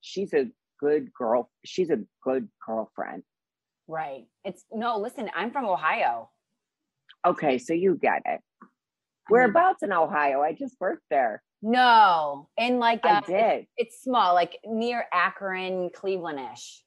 [0.00, 0.46] she's a
[0.78, 1.50] good girl.
[1.64, 3.22] She's a good girlfriend.
[3.88, 4.26] Right.
[4.44, 6.30] It's no, listen, I'm from Ohio.
[7.26, 8.40] Okay, so you get it.
[9.28, 10.40] Whereabouts in Ohio?
[10.40, 11.42] I just worked there.
[11.62, 12.48] No.
[12.56, 13.66] And like I uh, it's, did.
[13.76, 16.80] it's small, like near Akron, Clevelandish.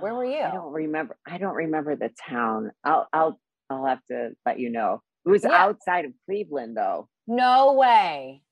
[0.00, 0.40] Where were you?
[0.42, 1.16] I don't remember.
[1.26, 2.70] I don't remember the town.
[2.84, 5.02] I'll I'll I'll have to let you know.
[5.26, 5.52] It was Yeah.
[5.52, 7.08] outside of Cleveland though.
[7.26, 8.42] No way.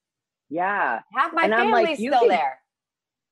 [0.51, 1.01] Yeah.
[1.15, 2.59] Half my And I'm like, family's still can- there.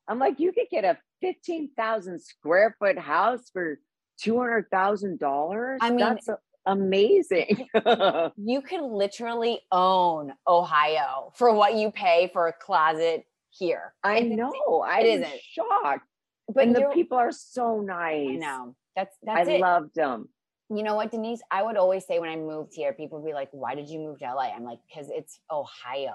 [0.08, 3.78] I'm like, you could get a 15,000 square foot house for
[4.24, 5.78] $200,000.
[5.80, 6.28] I mean- that's
[6.66, 7.68] amazing.
[8.36, 13.94] You could literally own Ohio for what you pay for a closet here.
[14.02, 14.82] I It's know.
[14.86, 15.40] I It isn't.
[15.52, 16.06] shocked.
[16.52, 18.28] But and the people are so nice.
[18.28, 18.76] I know.
[18.94, 19.54] That's I that's it.
[19.54, 20.28] I loved them.
[20.70, 21.40] you know what, Denise?
[21.50, 23.98] I would always say when I moved here, people would be like, Why did you
[23.98, 24.54] move to LA?
[24.54, 26.14] I'm like, because it's Ohio.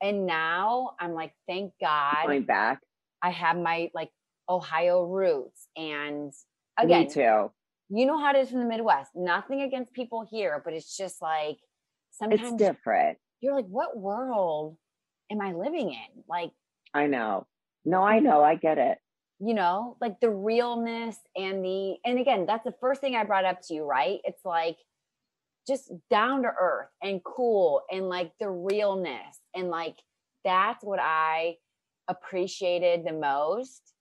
[0.00, 2.80] And now I'm like, thank God Going back.
[3.22, 4.10] I have my like
[4.48, 5.66] Ohio roots.
[5.76, 6.32] And
[6.78, 7.50] Me again, too.
[7.88, 9.10] you know how it is from the Midwest.
[9.14, 11.58] Nothing against people here, but it's just like
[12.10, 13.18] It's sometimes different.
[13.40, 14.76] you're like, what world
[15.30, 16.22] am I living in?
[16.28, 16.52] Like,
[16.94, 17.46] I know.
[17.84, 18.26] No, I mm-hmm.
[18.26, 18.42] know.
[18.42, 18.98] I get it.
[19.40, 23.44] You know, like the realness and the, and again, that's the first thing I brought
[23.44, 24.18] up to you, right?
[24.24, 24.78] It's like
[25.66, 29.38] just down to earth and cool and like the realness.
[29.54, 29.96] And like
[30.44, 31.56] that's what I
[32.08, 33.92] appreciated the most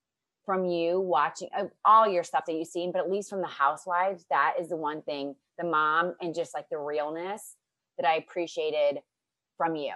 [0.45, 3.47] from you watching uh, all your stuff that you've seen, but at least from the
[3.47, 7.55] housewives, that is the one thing, the mom and just like the realness
[7.99, 8.99] that I appreciated
[9.57, 9.93] from you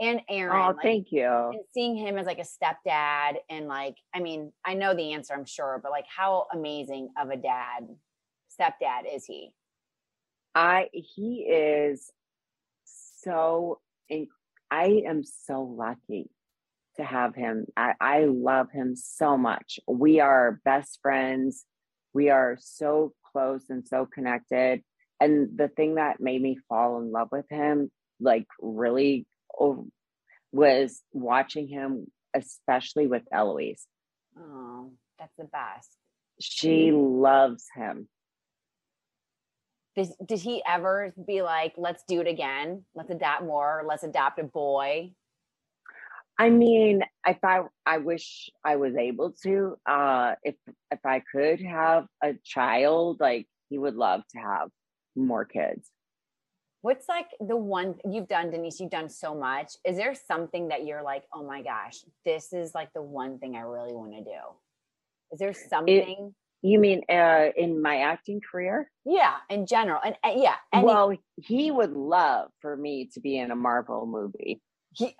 [0.00, 0.56] and Aaron.
[0.56, 1.24] Oh, like, thank you.
[1.24, 5.34] and seeing him as like a stepdad and like i mean i know the answer
[5.34, 7.88] i'm sure but like how amazing of a dad
[8.60, 9.52] stepdad is he
[10.54, 12.12] I he is
[12.84, 14.28] so in,
[14.70, 16.30] I am so lucky
[16.96, 17.66] to have him.
[17.76, 19.80] I, I love him so much.
[19.88, 21.64] We are best friends.
[22.12, 24.82] We are so close and so connected.
[25.20, 27.90] And the thing that made me fall in love with him,
[28.20, 29.26] like really,
[30.52, 33.86] was watching him, especially with Eloise.
[34.38, 35.90] oh that's the best
[36.40, 38.08] She loves him.
[39.96, 44.38] did, did he ever be like let's do it again let's adopt more let's adopt
[44.38, 45.12] a boy
[46.36, 50.56] I mean, if I I wish I was able to, uh if
[50.90, 54.68] if I could have a child, like he would love to have
[55.14, 55.88] more kids.
[56.84, 60.84] What's like the one you've done denise you've done so much is there something that
[60.84, 64.22] you're like oh my gosh this is like the one thing i really want to
[64.22, 64.40] do
[65.32, 68.90] is there something You mean uh in my acting career?
[69.06, 73.38] yeah in general and uh, yeah any, well, he would love for me to be
[73.38, 74.60] in a Marvel movie.
[74.92, 75.16] he,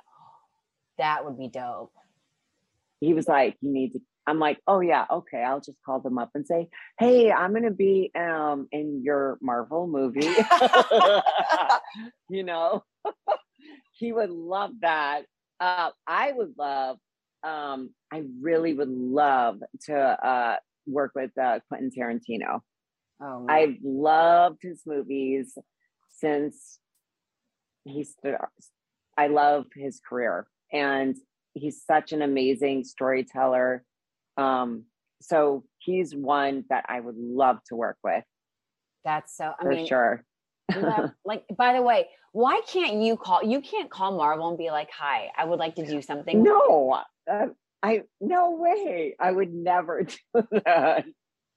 [0.99, 1.93] that would be dope
[3.01, 5.43] He was like, you need to I'm like, oh yeah, okay.
[5.43, 6.69] I'll just call them up and say,
[6.99, 10.27] hey, I'm gonna be um in your Marvel movie.
[12.31, 12.85] you know,
[13.93, 15.23] he would love that.
[15.61, 16.99] Uh, I would love,
[17.43, 20.57] um, I really would love to uh,
[20.87, 22.61] work with uh, Quentin Tarantino.
[23.21, 23.47] oh man.
[23.49, 25.57] I've loved his movies
[26.19, 26.79] since
[27.85, 28.37] he stood.
[29.17, 31.17] I love his career, and
[31.55, 33.85] he's such an amazing storyteller.
[34.37, 34.85] Um,
[35.21, 38.25] so he's one that I would love to work with
[39.05, 39.53] That's so.
[39.59, 40.25] I for mean, sure.
[40.71, 43.43] have- like by the way, why can't you call?
[43.43, 47.01] You can't call Marvel and be like, "Hi, I would like to do something." No,
[47.31, 47.47] uh,
[47.83, 49.15] I no way.
[49.21, 50.03] I would never
[50.35, 51.05] do that.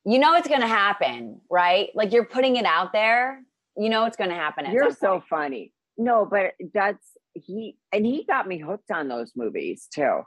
[0.06, 1.90] You know it's going to happen, right?
[1.94, 3.42] Like you're putting it out there.
[3.76, 4.66] You know it's going to happen.
[4.66, 5.74] At You're so funny.
[5.98, 10.22] No, but that's he, and he got me hooked on those movies too.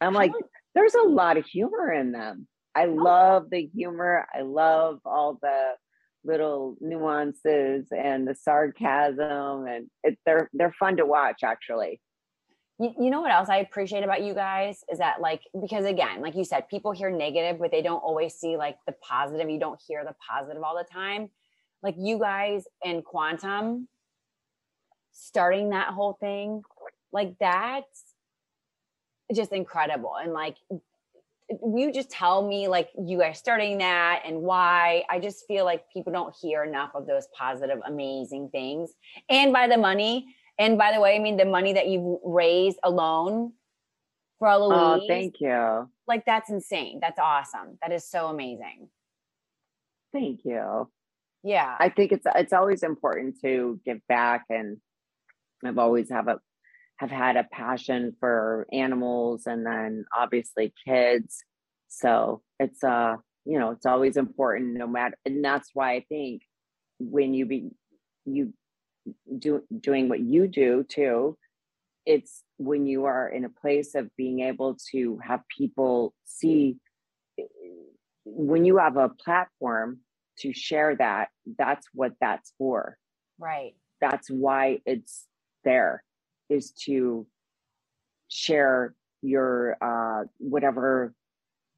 [0.00, 0.32] I'm like,
[0.74, 2.46] there's a lot of humor in them.
[2.74, 2.92] I Oh.
[2.92, 4.26] love the humor.
[4.34, 5.72] I love all the
[6.24, 12.00] little nuances and the sarcasm and it, they're they're fun to watch actually.
[12.78, 16.20] You, you know what else I appreciate about you guys is that like because again,
[16.20, 19.48] like you said, people hear negative, but they don't always see like the positive.
[19.48, 21.28] You don't hear the positive all the time.
[21.82, 23.88] Like you guys in quantum
[25.12, 26.62] starting that whole thing,
[27.12, 28.04] like that's
[29.34, 30.14] just incredible.
[30.20, 30.56] And like
[31.64, 35.90] you just tell me like you guys starting that and why i just feel like
[35.90, 38.90] people don't hear enough of those positive amazing things
[39.30, 40.26] and by the money
[40.58, 43.50] and by the way i mean the money that you've raised alone
[44.38, 45.88] for Louise, Oh, thank you.
[46.06, 48.88] like that's insane that's awesome that is so amazing
[50.12, 50.90] Thank you.
[51.42, 54.78] yeah I think it's it's always important to give back and
[55.64, 56.40] I've always have a
[56.98, 61.44] have had a passion for animals and then obviously kids.
[61.88, 66.42] So it's uh you know it's always important no matter and that's why I think
[66.98, 67.70] when you be
[68.24, 68.52] you
[69.38, 71.38] do doing what you do too
[72.04, 76.76] it's when you are in a place of being able to have people see
[78.24, 80.00] when you have a platform
[80.38, 81.28] to share that
[81.58, 82.96] that's what that's for.
[83.38, 83.74] Right.
[84.00, 85.26] That's why it's
[85.64, 86.02] there
[86.48, 87.26] is to
[88.28, 91.14] share your uh whatever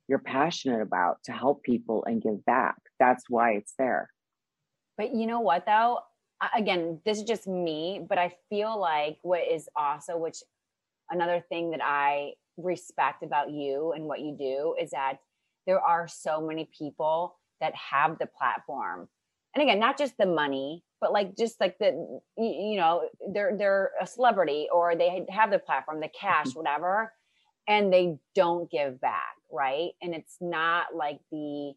[0.08, 4.10] you're passionate about to help people and give back that's why it's there
[4.98, 6.00] But you know what though?
[6.56, 10.38] Again, this is just me, but I feel like what is also which
[11.10, 15.18] another thing that I respect about you and what you do is that
[15.66, 19.08] there are so many people that have the platform.
[19.54, 23.90] And again, not just the money, but like just like the you, know, they're they're
[24.00, 26.58] a celebrity or they have the platform, the cash, mm-hmm.
[26.58, 27.12] whatever,
[27.66, 29.90] and they don't give back, right?
[30.02, 31.72] And it's not like the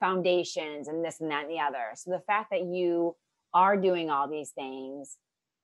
[0.00, 1.92] foundations and this and that and the other.
[1.94, 3.14] So the fact that you
[3.52, 5.16] are doing all these things,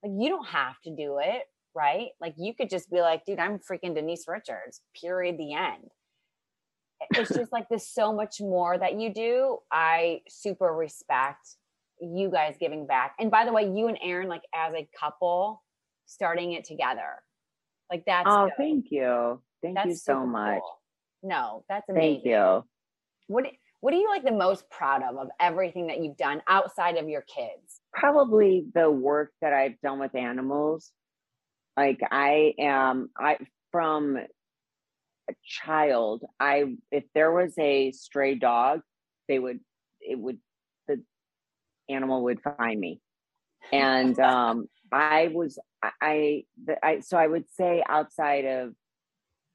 [0.03, 1.43] like you don't have to do it,
[1.75, 2.09] right?
[2.21, 5.89] Like you could just be like, dude, I'm freaking Denise Richards, period, the end.
[7.09, 9.57] It's just like there's so much more that you do.
[9.69, 11.57] I super respect
[12.01, 13.15] you guys giving back.
[13.19, 15.63] And by the way, you and Aaron, like as a couple,
[16.05, 17.21] starting it together.
[17.89, 18.53] Like that's oh dope.
[18.57, 20.79] thank you thank That's you so much cool.
[21.23, 22.13] No, that's amazing.
[22.15, 22.63] thank you
[23.27, 23.45] What
[23.81, 27.09] what are you like the most proud of of everything that you've done outside of
[27.09, 27.81] your kids?
[27.93, 30.91] probably the work that I've done with animals.
[31.75, 33.37] Like I am I
[33.71, 38.81] from a child, I if there was a stray dog,
[39.27, 39.59] they would
[39.99, 40.39] it would
[41.91, 43.01] animal would find me.
[43.71, 46.43] And um I was I
[46.83, 48.73] I, so I would say outside of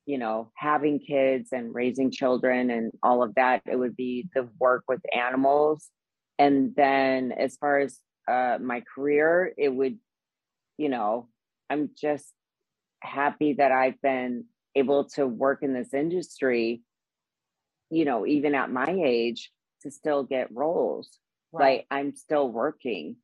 [0.06, 4.48] you know having kids and raising children and all of that it would be the
[4.58, 5.90] work with animals
[6.38, 9.98] and then as far as uh, my career, it would,
[10.76, 11.28] you know,
[11.70, 12.26] I'm just
[13.00, 16.82] happy that I've been able to work in this industry,
[17.90, 19.50] you know, even at my age,
[19.82, 21.18] to still get roles.
[21.52, 23.16] Like I'm still working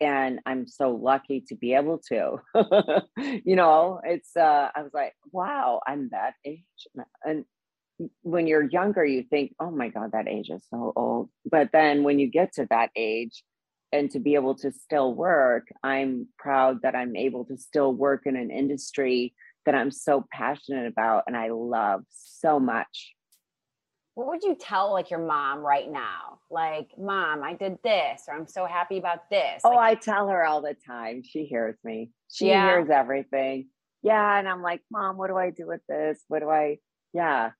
[0.00, 2.38] and I'm so lucky to be able to.
[3.44, 6.62] you know, it's, uh, I was like, wow, I'm that age.
[7.24, 7.44] And
[8.22, 11.30] when you're younger, you think, oh my God, that age is so old.
[11.50, 13.42] But then when you get to that age,
[13.92, 18.22] and to be able to still work, I'm proud that I'm able to still work
[18.26, 19.34] in an industry
[19.64, 23.15] that I'm so passionate about and I love so much.
[24.16, 26.38] What would you tell like your mom right now?
[26.50, 29.60] Like, mom, I did this, or I'm so happy about this.
[29.62, 31.22] Oh, Like, I tell her all the time.
[31.22, 32.12] She hears me.
[32.32, 32.64] She Yeah.
[32.64, 33.68] hears everything.
[34.02, 34.38] Yeah.
[34.38, 36.24] And I'm like, Mom, what do I do with this?
[36.28, 36.78] What do I?
[37.12, 37.50] Yeah.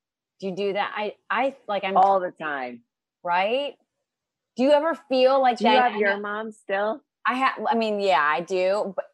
[0.41, 0.93] do you do that?
[0.97, 2.83] I I like I'm All the time.
[3.23, 3.75] right.
[4.57, 7.03] Do you ever feel like Do you have your mom still?
[7.27, 7.55] I have.
[7.69, 8.95] I mean, yeah, I do.
[8.97, 9.05] But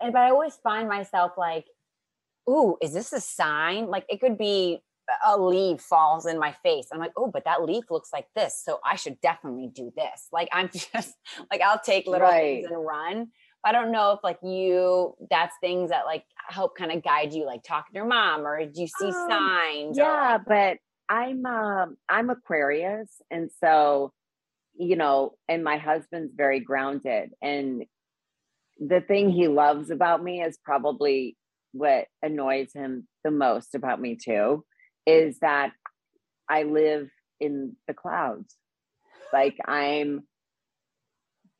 [0.00, 1.66] but I always find myself like,
[2.48, 3.88] ooh, is this a sign?
[3.88, 4.82] Like it could be
[5.26, 6.88] a leaf falls in my face.
[6.92, 10.28] I'm like, oh, but that leaf looks like this, so I should definitely do this.
[10.32, 11.14] Like I'm just
[11.50, 13.28] like I'll take little things and run.
[13.64, 17.44] I don't know if like you, that's things that like help kind of guide you,
[17.44, 19.98] like talking to your mom, or do you see Um, signs?
[19.98, 20.78] or, Yeah, like- but
[21.08, 24.12] I'm um I'm Aquarius and so
[24.80, 27.84] you know, and my husband's very grounded and
[28.78, 31.36] the thing he loves about me is probably
[31.72, 34.64] what annoys him the most about me too
[35.08, 35.72] is that
[36.48, 37.08] I live
[37.40, 38.54] in the clouds.
[39.32, 40.22] Like I'm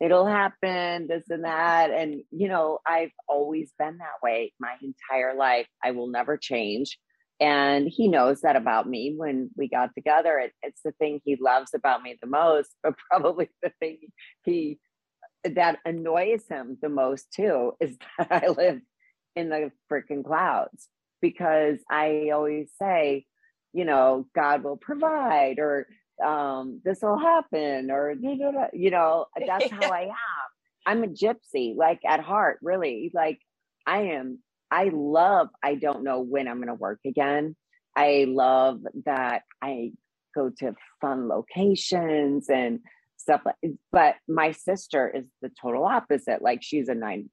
[0.00, 5.34] it'll happen this and that and you know, I've always been that way my entire
[5.34, 5.66] life.
[5.82, 6.98] I will never change
[7.40, 11.36] and he knows that about me when we got together it, it's the thing he
[11.40, 13.98] loves about me the most but probably the thing
[14.44, 14.78] he
[15.44, 18.80] that annoys him the most too is that i live
[19.36, 20.88] in the freaking clouds
[21.20, 23.24] because i always say
[23.72, 25.86] you know god will provide or
[26.24, 28.14] um this will happen or
[28.72, 30.12] you know that's how i am
[30.86, 33.38] i'm a gypsy like at heart really like
[33.86, 34.38] i am
[34.70, 37.56] I love, I don't know when I'm going to work again.
[37.96, 39.92] I love that I
[40.34, 42.80] go to fun locations and
[43.16, 43.56] stuff like
[43.90, 47.28] but my sister is the total opposite like she's a nine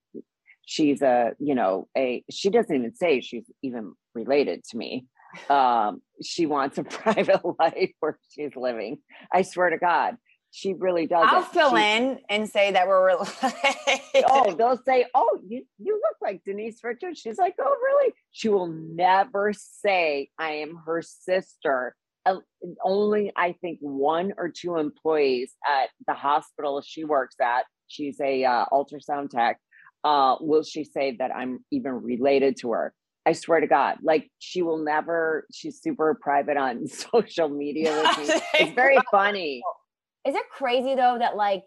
[0.66, 5.06] she's a you know a she doesn't even say she's even related to me
[5.50, 8.98] um she wants a private life where she's living
[9.34, 10.18] i swear to god
[10.56, 11.28] she really does.
[11.30, 13.34] I'll fill she, in and say that we're related.
[14.30, 18.48] oh, they'll say, "Oh, you you look like Denise Richards." She's like, "Oh, really?" She
[18.48, 21.94] will never say, "I am her sister."
[22.26, 22.38] Uh,
[22.86, 27.66] only I think one or two employees at the hospital she works at.
[27.88, 29.60] She's a uh, ultrasound tech.
[30.06, 32.94] Uh, will she say that I'm even related to her?
[33.26, 35.48] I swear to God, like she will never.
[35.52, 38.42] She's super private on social media with me.
[38.60, 39.62] It's very funny.
[40.26, 41.64] Is it crazy though that like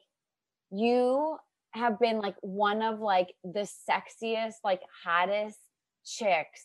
[0.70, 1.36] you
[1.72, 5.59] have been like one of like the sexiest, like hottest
[6.04, 6.64] chicks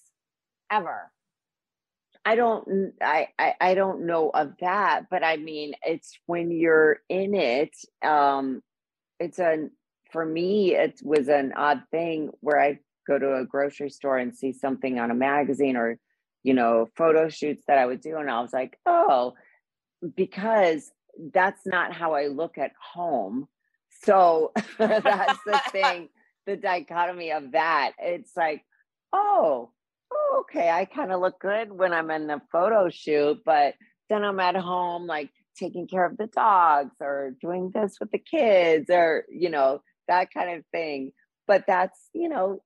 [0.71, 1.11] ever?
[2.25, 6.99] I don't I, I, I don't know of that, but I mean it's when you're
[7.09, 7.75] in it,
[8.05, 8.61] um
[9.19, 9.69] it's a
[10.11, 14.35] for me it was an odd thing where I go to a grocery store and
[14.35, 15.97] see something on a magazine or
[16.43, 19.33] you know photo shoots that I would do and I was like, "Oh,
[20.15, 20.91] because
[21.33, 23.47] that's not how I look at home.
[24.03, 26.09] So that's the thing,
[26.45, 27.93] the dichotomy of that.
[27.99, 28.63] It's like,
[29.11, 29.71] oh,
[30.11, 33.75] oh okay, I kind of look good when I'm in the photo shoot, but
[34.09, 38.19] then I'm at home, like taking care of the dogs or doing this with the
[38.19, 41.11] kids or, you know, that kind of thing.
[41.47, 42.61] But that's, you know,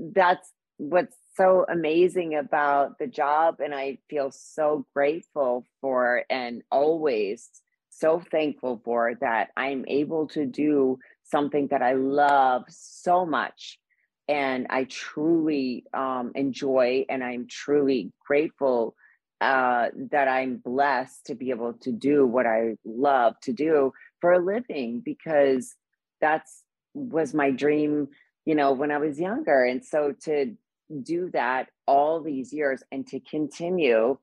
[0.00, 3.60] that's what's so amazing about the job.
[3.60, 7.48] And I feel so grateful for and always
[7.90, 13.78] so thankful for that I'm able to do something that I love so much.
[14.26, 18.94] And I truly um, enjoy, and I'm truly grateful
[19.40, 24.32] uh, that I'm blessed to be able to do what I love to do for
[24.32, 25.74] a living because
[26.20, 26.62] that's
[26.94, 28.08] was my dream,
[28.44, 29.64] you know, when I was younger.
[29.64, 30.54] And so to
[31.02, 34.18] do that all these years and to continue,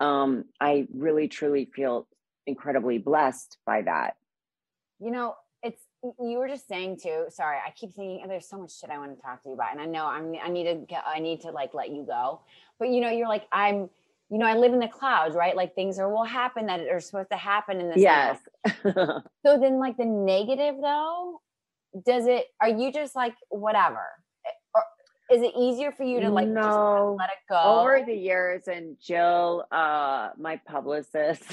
[0.00, 2.06] um, I really truly feel
[2.46, 4.16] incredibly blessed by that.
[5.00, 7.26] You know, it's you were just saying too.
[7.28, 9.72] Sorry, I keep thinking there's so much shit I want to talk to you about,
[9.72, 12.40] and I know I'm I need to get I need to like let you go.
[12.78, 13.88] But you know, you're like I'm.
[14.30, 15.54] You know, I live in the clouds, right?
[15.54, 17.98] Like things are will happen that are supposed to happen in this.
[17.98, 18.38] Yes.
[18.82, 21.42] so then, like the negative though,
[22.06, 22.46] does it?
[22.60, 24.06] Are you just like whatever?
[24.74, 24.84] or
[25.30, 28.96] is it easier for you to like no let it go over the years and
[29.00, 31.44] jill uh my publicist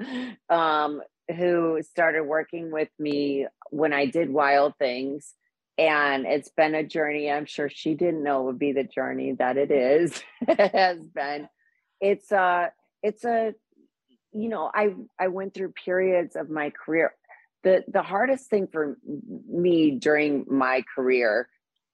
[0.50, 1.00] um
[1.36, 5.34] who started working with me when i did wild things
[5.76, 9.32] and it's been a journey i'm sure she didn't know it would be the journey
[9.32, 11.48] that it is it has been
[12.00, 12.70] it's a
[13.02, 13.54] it's a
[14.32, 17.12] you know i i went through periods of my career
[17.62, 18.98] the the hardest thing for
[19.48, 21.48] me during my career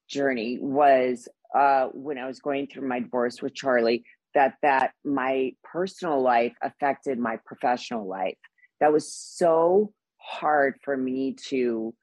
[0.07, 4.03] journey was uh, when I was going through my divorce with Charlie
[4.35, 8.37] that that my personal life affected my professional life.
[8.79, 11.93] That was so hard for me to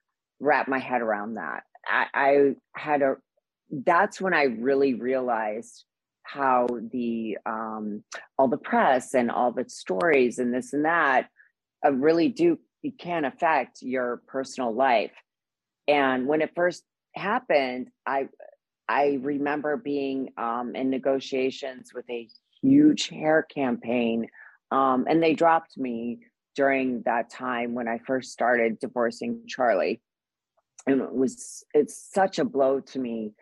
[0.41, 1.63] wrap my head around that.
[1.87, 3.17] I, I had a
[3.71, 5.85] that's when I really realized
[6.23, 8.03] how the um,
[8.39, 11.29] all the press and all the stories and this and that
[11.85, 12.59] uh, really do
[12.91, 15.13] can affect your personal life.
[15.87, 16.83] And when it first
[17.15, 18.29] happened, I
[18.89, 22.29] I remember being um, in negotiations with a
[22.61, 24.29] huge hair campaign,
[24.71, 26.21] um, and they dropped me
[26.55, 30.01] during that time when I first started divorcing Charlie.
[30.87, 33.33] And it was it's such a blow to me.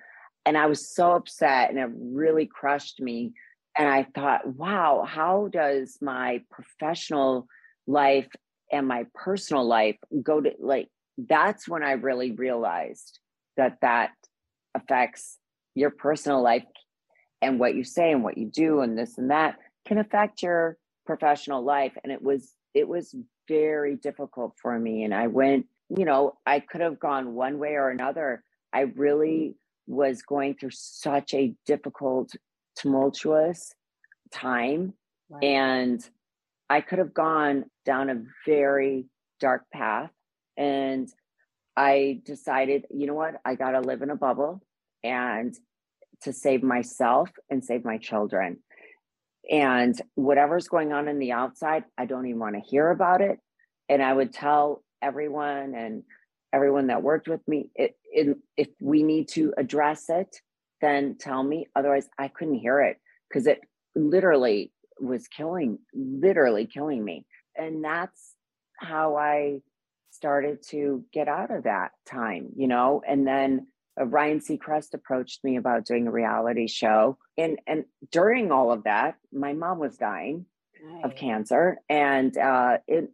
[0.46, 3.32] And I was so upset and it really crushed me.
[3.76, 7.46] And I thought, wow, how does my professional
[7.86, 8.28] life
[8.70, 13.18] and my personal life go to like that's when I really realized
[13.56, 14.10] that that
[14.74, 15.38] affects
[15.74, 16.64] your personal life
[17.42, 19.56] and what you say and what you do and this and that
[19.86, 21.92] can affect your professional life.
[22.02, 23.14] And it was it was
[23.48, 25.04] very difficult for me.
[25.04, 25.66] And i went
[25.96, 28.42] you know i could have gone one way or another.
[28.72, 29.56] I really
[29.86, 32.32] was going through such a difficult
[32.76, 33.74] tumultuous
[34.32, 34.94] time.
[35.42, 36.08] And
[36.68, 39.06] I could have gone down a very
[39.40, 40.12] dark path.
[40.56, 41.08] And
[41.76, 43.40] I decided, you know what?
[43.44, 44.62] I got to live in a bubble
[45.02, 45.52] and
[46.22, 48.58] to save myself and save my children.
[49.50, 53.40] And whatever's going on in the outside, I don't even want to hear about it.
[53.88, 56.04] And I would tell everyone and
[56.52, 60.36] everyone that worked with me, it, it, if we need to address it,
[60.80, 61.66] then tell me.
[61.74, 63.58] Otherwise, I couldn't hear it because it
[63.96, 64.70] literally
[65.00, 67.26] was killing, literally killing me.
[67.56, 68.34] And that's
[68.76, 69.60] how I
[70.10, 73.66] started to get out of that time, you know, and then
[74.00, 77.18] uh, Ryan Seacrest approached me about doing a reality show.
[77.38, 80.46] And and during all of that, my mom was dying
[81.04, 81.78] of cancer.
[81.88, 83.10] And uh it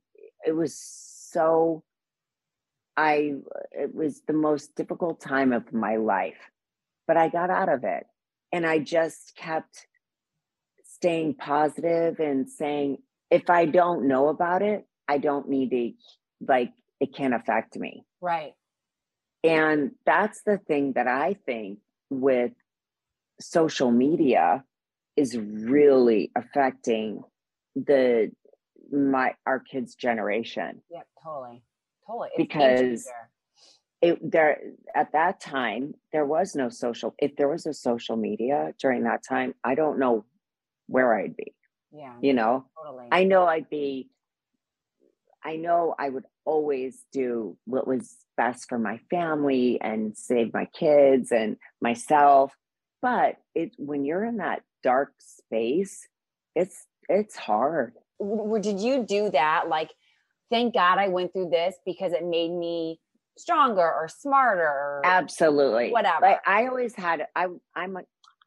[0.47, 1.83] it was so
[2.97, 3.35] I
[3.73, 6.51] it was the most difficult time of my life.
[7.07, 8.07] But I got out of it.
[8.53, 9.87] And I just kept
[10.85, 12.99] staying positive and saying,
[13.31, 15.93] if I don't know about it, I don't need to
[16.47, 18.05] like it can't affect me.
[18.21, 18.55] Right.
[19.45, 21.79] And that's the thing that I think
[22.11, 22.53] with
[23.41, 24.65] social media
[25.17, 27.23] is really affecting
[27.75, 28.31] the
[28.91, 31.07] my our kids generation Yep.
[31.23, 31.63] Totally.
[32.07, 32.29] Totally.
[32.37, 33.09] It's Because
[34.01, 34.59] it there
[34.95, 39.23] at that time there was no social if there was a social media during that
[39.27, 40.25] time i don't know
[40.87, 41.55] where i'd be
[41.97, 42.15] Yeah.
[42.21, 43.09] you know Totally.
[43.11, 44.11] i know i'd be
[45.45, 50.67] i know i would always do what was best for my family and save my
[50.67, 52.53] kids and myself
[53.01, 56.07] but it when you're in that dark space
[56.55, 59.69] it's it's hard did you do that?
[59.69, 59.91] Like,
[60.51, 63.01] thank God I went through this because it made me
[63.39, 64.63] stronger or smarter.
[64.63, 66.23] Or, absolutely whatever.
[66.23, 67.93] like i always had i i'm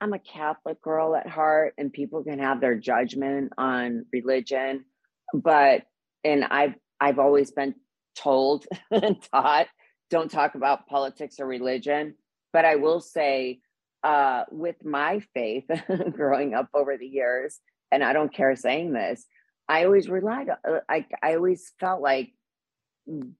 [0.01, 4.85] i'm a catholic girl at heart and people can have their judgment on religion
[5.33, 5.83] but
[6.23, 7.75] and i've i've always been
[8.15, 9.67] told and taught
[10.09, 12.15] don't talk about politics or religion.
[12.51, 13.59] But i will say
[14.03, 15.65] uh with my faith
[16.11, 17.59] growing up over the years
[17.91, 19.25] and i don't care saying this
[19.67, 22.31] i always relied uh, i i always felt like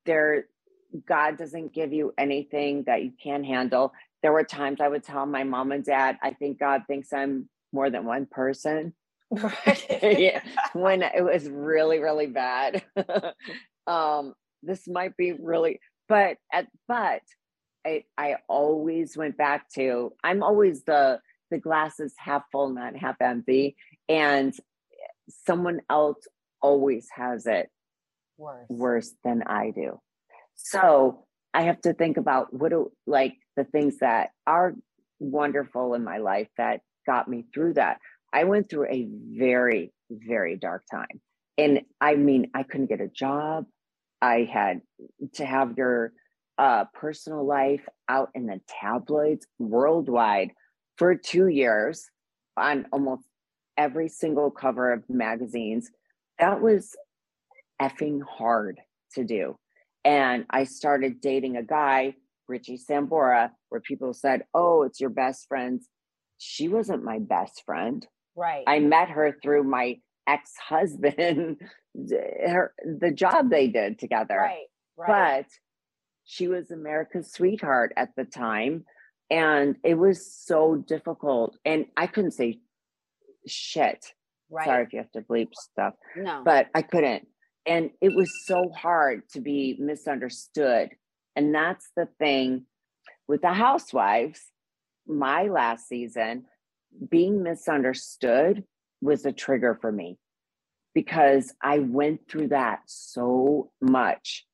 [0.06, 0.48] there
[1.08, 5.26] god doesn't give you anything that you can't handle there were times i would tell
[5.26, 8.94] my mom and dad i think god thinks i'm more than one person
[9.32, 9.86] Right.
[10.20, 10.42] yeah,
[10.74, 12.84] when it was really really bad
[13.88, 17.22] um this might be really but at but
[17.86, 21.20] i i always went back to i'm always the
[21.52, 23.76] the glass is half full not half empty
[24.08, 24.56] and
[25.46, 26.28] someone else
[26.62, 27.70] always has it
[28.38, 28.66] Worse.
[28.70, 30.00] worse than I do.
[30.56, 34.76] So I have to think about what do like the things that are
[35.20, 38.00] wonderful in my life that got me through that.
[38.32, 41.22] I went through a very, very dark time.
[41.58, 43.66] And I mean, I couldn't get a job.
[44.22, 44.82] I had
[45.34, 46.14] to have your
[46.58, 50.52] uh, personal life out in the tabloids worldwide
[50.98, 52.10] for two years
[52.58, 53.24] on almost
[53.78, 55.90] every single cover of magazines.
[56.38, 56.96] That was
[57.82, 58.80] effing hard
[59.16, 59.58] to do.
[60.06, 62.16] And I started dating a guy,
[62.48, 65.88] Richie Sambora, where people said, Oh, it's your best friend's.
[66.38, 68.06] She wasn't my best friend.
[68.36, 68.64] Right.
[68.66, 71.58] I met her through my ex husband,
[72.10, 74.38] her the job they did together.
[74.38, 74.66] right.
[74.98, 75.42] Right.
[75.42, 75.46] But
[76.26, 78.86] she was America's sweetheart at the time.
[79.32, 81.58] And it was so difficult.
[81.66, 82.60] And I couldn't say
[83.48, 84.06] shit.
[84.50, 84.66] right.
[84.66, 86.42] Sorry if you have to bleep stuff No.
[86.44, 87.28] but I couldn't.
[87.70, 90.90] And it was so hard to be misunderstood.
[91.36, 92.66] And that's the thing
[93.28, 94.42] with the housewives,
[95.08, 96.46] my last season,
[97.10, 98.64] being misunderstood
[99.02, 100.18] was a trigger for me
[100.96, 104.48] because I went through that so much.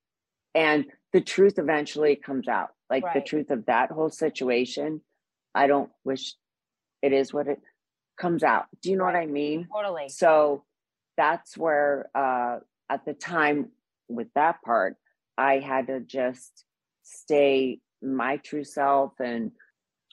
[0.53, 2.71] And the truth eventually comes out.
[2.89, 4.99] Like the truth of that whole situation,
[5.55, 6.35] I don't wish
[7.01, 7.61] it is what it
[8.19, 8.65] comes out.
[8.81, 9.69] Do you know what I mean?
[9.73, 10.09] totally.
[10.09, 10.65] So
[11.15, 12.59] that's where uh
[12.89, 13.71] at the time
[14.07, 14.95] with that part,
[15.37, 16.63] I had to just
[17.03, 19.51] stay my true self and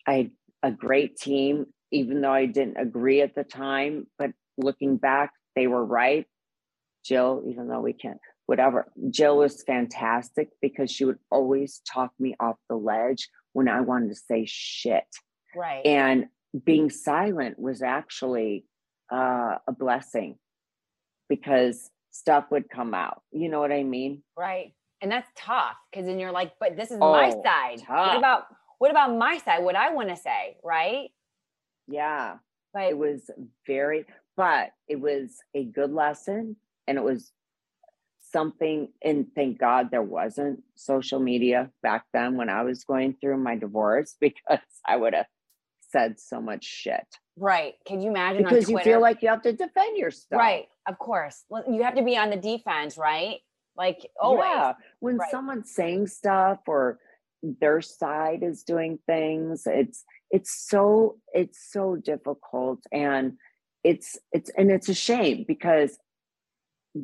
[0.07, 0.31] I had
[0.63, 4.07] a great team, even though I didn't agree at the time.
[4.19, 6.27] But looking back, they were right.
[7.05, 12.37] Jill, even though we can't, whatever, Jill was fantastic because she would always talk me
[12.39, 15.05] off the ledge when I wanted to say shit
[15.55, 15.85] Right.
[15.85, 16.27] and
[16.65, 18.65] being silent was actually
[19.13, 20.37] uh, a blessing
[21.29, 23.23] because stuff would come out.
[23.33, 24.23] You know what I mean?
[24.39, 24.73] Right.
[25.01, 27.83] And that's tough because then you're like, but this is my Oh, side.
[27.89, 28.45] What about
[28.79, 29.65] what about my side?
[29.65, 31.11] What I want to say, right?
[31.89, 32.37] Yeah,
[32.73, 33.29] But it was
[33.67, 34.07] very.
[34.37, 36.57] but it was a good lesson
[36.87, 37.33] and it was
[38.33, 43.37] something and thank god there wasn't social media back then when i was going through
[43.37, 45.27] my divorce because i would have
[45.91, 47.07] said so much shit
[47.37, 47.75] Right.
[47.87, 48.45] Can you imagine?
[48.45, 50.69] on because you feel like you have to defend yourself Right.
[50.87, 51.45] Of course.
[51.49, 53.39] Well, You have to be on the defense, right?
[53.77, 54.45] Like always.
[54.49, 55.31] Yeah, when Right.
[55.31, 56.99] someone's saying stuff or
[57.43, 63.39] their side is doing things, it's it's so it's so difficult and
[63.85, 65.99] it's it's and it's a shame because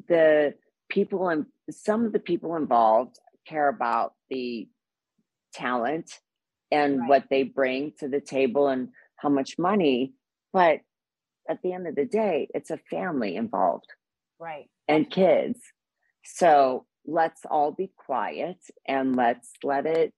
[0.09, 0.55] the
[0.89, 4.68] people and some of the people involved care about the
[5.55, 6.20] talent
[6.70, 7.09] and Right.
[7.09, 10.14] what they bring to the table and how much money
[10.53, 10.80] but
[11.49, 13.86] at the end of the day it's a family involved
[14.38, 14.68] Right.
[14.86, 15.61] and kids.
[16.24, 20.12] So let's all be quiet and let's let it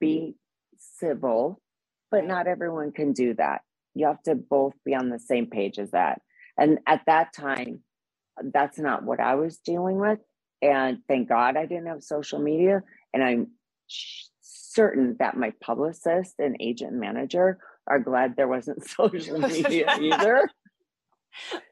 [0.00, 0.36] be
[0.78, 1.60] civil,
[2.10, 3.62] but not everyone can do that.
[3.94, 6.20] You have to both be on the same page as that.
[6.58, 7.80] And at that time,
[8.42, 10.18] that's not what I was dealing with.
[10.62, 12.82] And thank God I didn't have social media.
[13.14, 13.48] And I'm
[13.86, 17.58] sh- certain that my publicist and agent manager
[17.90, 20.48] are glad there wasn't social media either.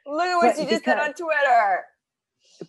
[0.06, 1.84] Look at what But you just said because- on Twitter.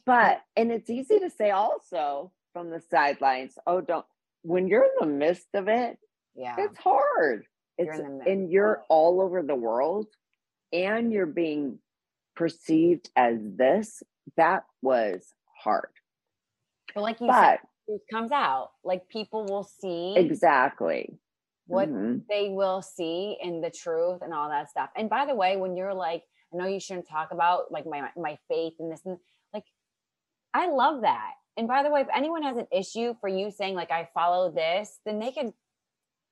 [0.05, 4.05] but and it's easy to say also from the sidelines oh don't
[4.43, 5.97] when you're in the midst of it
[6.35, 6.55] Yeah.
[6.59, 7.45] it's hard
[7.77, 8.85] You're it's in the and you're oh.
[8.95, 10.07] all over the world
[10.71, 11.79] and you're being
[12.35, 14.03] perceived as this
[14.37, 15.33] that was
[15.63, 15.89] hard
[16.93, 18.69] But like you but said, truth comes out.
[18.83, 21.17] Like people will see exactly
[21.69, 22.25] what Mhm.
[22.29, 24.89] they will see in the truth and all that stuff.
[24.95, 28.11] And by the way, when you're like, I know you shouldn't talk about like my
[28.17, 29.17] my faith and this and
[29.53, 29.65] like,
[30.53, 31.33] I love that.
[31.57, 34.51] And by the way, if anyone has an issue for you saying like I follow
[34.51, 35.53] this, then they can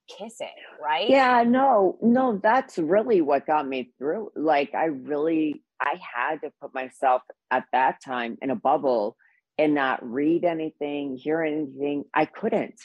[0.07, 0.49] kiss it,
[0.81, 1.09] right?
[1.09, 6.51] yeah no no that's really what got me through like i really i had to
[6.61, 7.21] put myself
[7.51, 9.15] at that time in a bubble
[9.57, 12.75] and not read anything hear anything i couldn't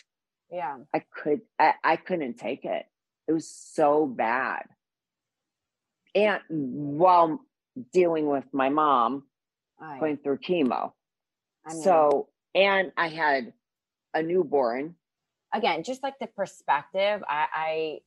[0.52, 0.78] Yeah.
[0.94, 2.86] I could I, I couldn't take it.
[3.26, 4.64] It was so bad.
[6.14, 7.40] And while
[7.92, 9.24] dealing with my mom
[9.80, 10.92] I, going through chemo.
[11.66, 13.54] I mean, so and I had
[14.14, 14.96] a newborn.
[15.54, 17.98] again, just like the perspective, I, I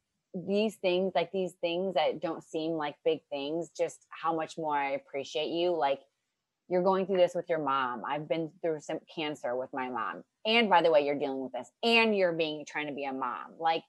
[0.47, 4.77] these things like these things that don't seem like big things, just how much more
[4.77, 5.75] I appreciate you.
[5.75, 6.01] Like
[6.67, 8.03] you're going through this with your mom.
[8.07, 10.23] I've been through some cancer with my mom.
[10.45, 13.13] And by the way, you're dealing with this and you're being trying to be a
[13.13, 13.53] mom.
[13.59, 13.83] Like,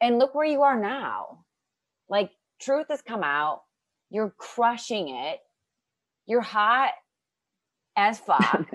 [0.00, 1.44] and look where you are now.
[2.08, 2.30] Like,
[2.60, 3.62] truth has come out.
[4.10, 5.40] You're crushing it.
[6.26, 6.92] You're hot
[7.96, 8.66] as fuck.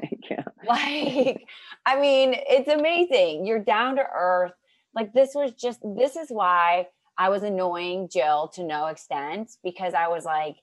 [0.68, 1.48] Like
[1.86, 4.54] i mean it's amazing you're down to earth
[4.94, 9.94] like this was just this is why i was annoying jill to no extent because
[9.94, 10.56] i was like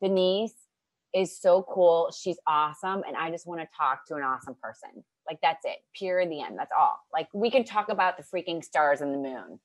[0.00, 0.54] denise
[1.14, 5.04] is so cool she's awesome and i just want to talk to an awesome person
[5.28, 8.22] like that's it pure in the end that's all like we can talk about the
[8.22, 9.58] freaking stars and the moon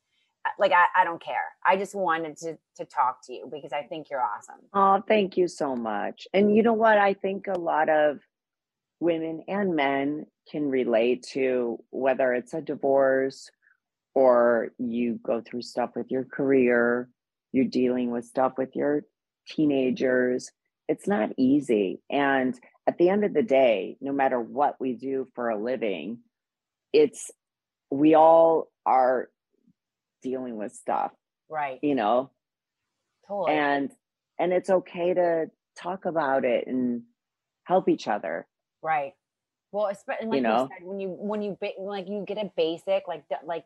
[0.46, 1.36] Uh, like i, I don't care
[1.66, 5.38] i just wanted to to talk to you because i think you're awesome Oh, thank
[5.38, 6.28] you so much.
[6.34, 6.98] And you know what?
[6.98, 8.20] I think a lot of
[9.00, 13.50] women and men can relate to whether it's a divorce
[14.14, 17.10] or you go through stuff with your career,
[17.52, 19.04] you're dealing with stuff with your
[19.48, 20.52] teenagers.
[20.88, 22.02] It's not easy.
[22.10, 26.20] And at the end of the day, no matter what we do for a living,
[26.94, 27.30] it's
[27.92, 29.30] we all are
[30.24, 31.12] dealing with stuff,
[31.50, 32.32] right you know,
[33.28, 33.92] totally and
[34.40, 37.04] and it's okay to talk about it and
[37.66, 38.48] help each other
[38.82, 39.14] Right.
[39.72, 40.70] Well, especially like you, know?
[40.72, 43.66] said, when you when you like you get a basic like like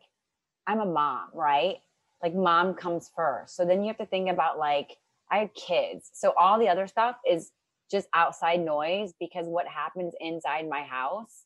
[0.66, 1.76] I'm a mom, right?
[2.22, 3.56] Like mom comes first.
[3.56, 4.96] So then you have to think about like
[5.30, 6.10] I have kids.
[6.12, 7.50] So all the other stuff is
[7.92, 11.44] just outside noise because what happens inside my house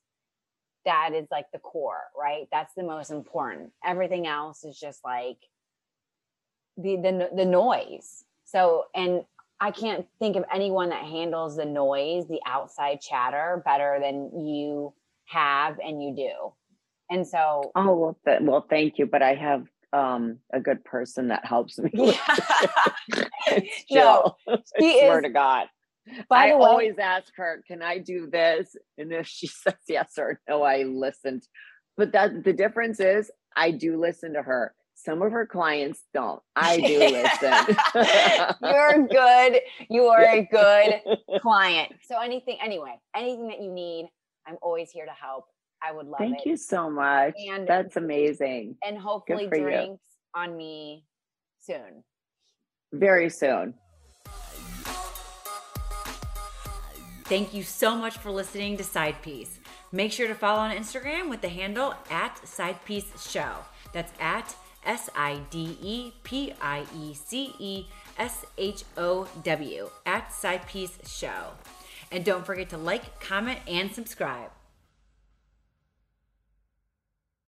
[0.87, 2.47] that is like the core, right?
[2.53, 3.73] That's the most important.
[3.85, 5.39] Everything else is just like
[6.77, 8.25] the the the noise.
[8.45, 9.25] So and
[9.61, 14.95] I can't think of anyone that handles the noise, the outside chatter better than you
[15.25, 16.53] have and you do.
[17.11, 21.29] And so oh well, th- well thank you but i have um a good person
[21.29, 21.91] that helps me
[23.49, 24.35] It's No,
[24.81, 25.69] she swear is- to god
[26.29, 29.75] by i the way, always ask her can i do this and if she says
[29.89, 31.43] yes or no i listened
[31.97, 36.41] but that the difference is i do listen to her some of her clients don't
[36.57, 37.77] i do listen
[38.63, 39.61] you're good.
[39.91, 41.93] You are a good client.
[42.09, 44.09] So anything, anyway, anything that you need,
[44.47, 45.45] I'm always here to help.
[45.83, 46.25] I would love it.
[46.25, 46.47] thank it.
[46.47, 49.63] you so much And- that's amazing And hopefully for you.
[49.65, 50.03] drinks
[50.35, 51.05] on me
[51.61, 52.03] soon.
[52.93, 53.75] very soon
[57.29, 59.59] Thank you so much for listening to Side Piece.
[59.91, 63.53] Make sure to follow on Instagram with the handle at Side Piece Show.
[63.93, 64.55] That's at
[64.85, 70.69] S I D E P I E C E S H O W at Side
[70.69, 71.51] Piece Show.
[72.13, 74.51] And don't forget to like, comment, and subscribe.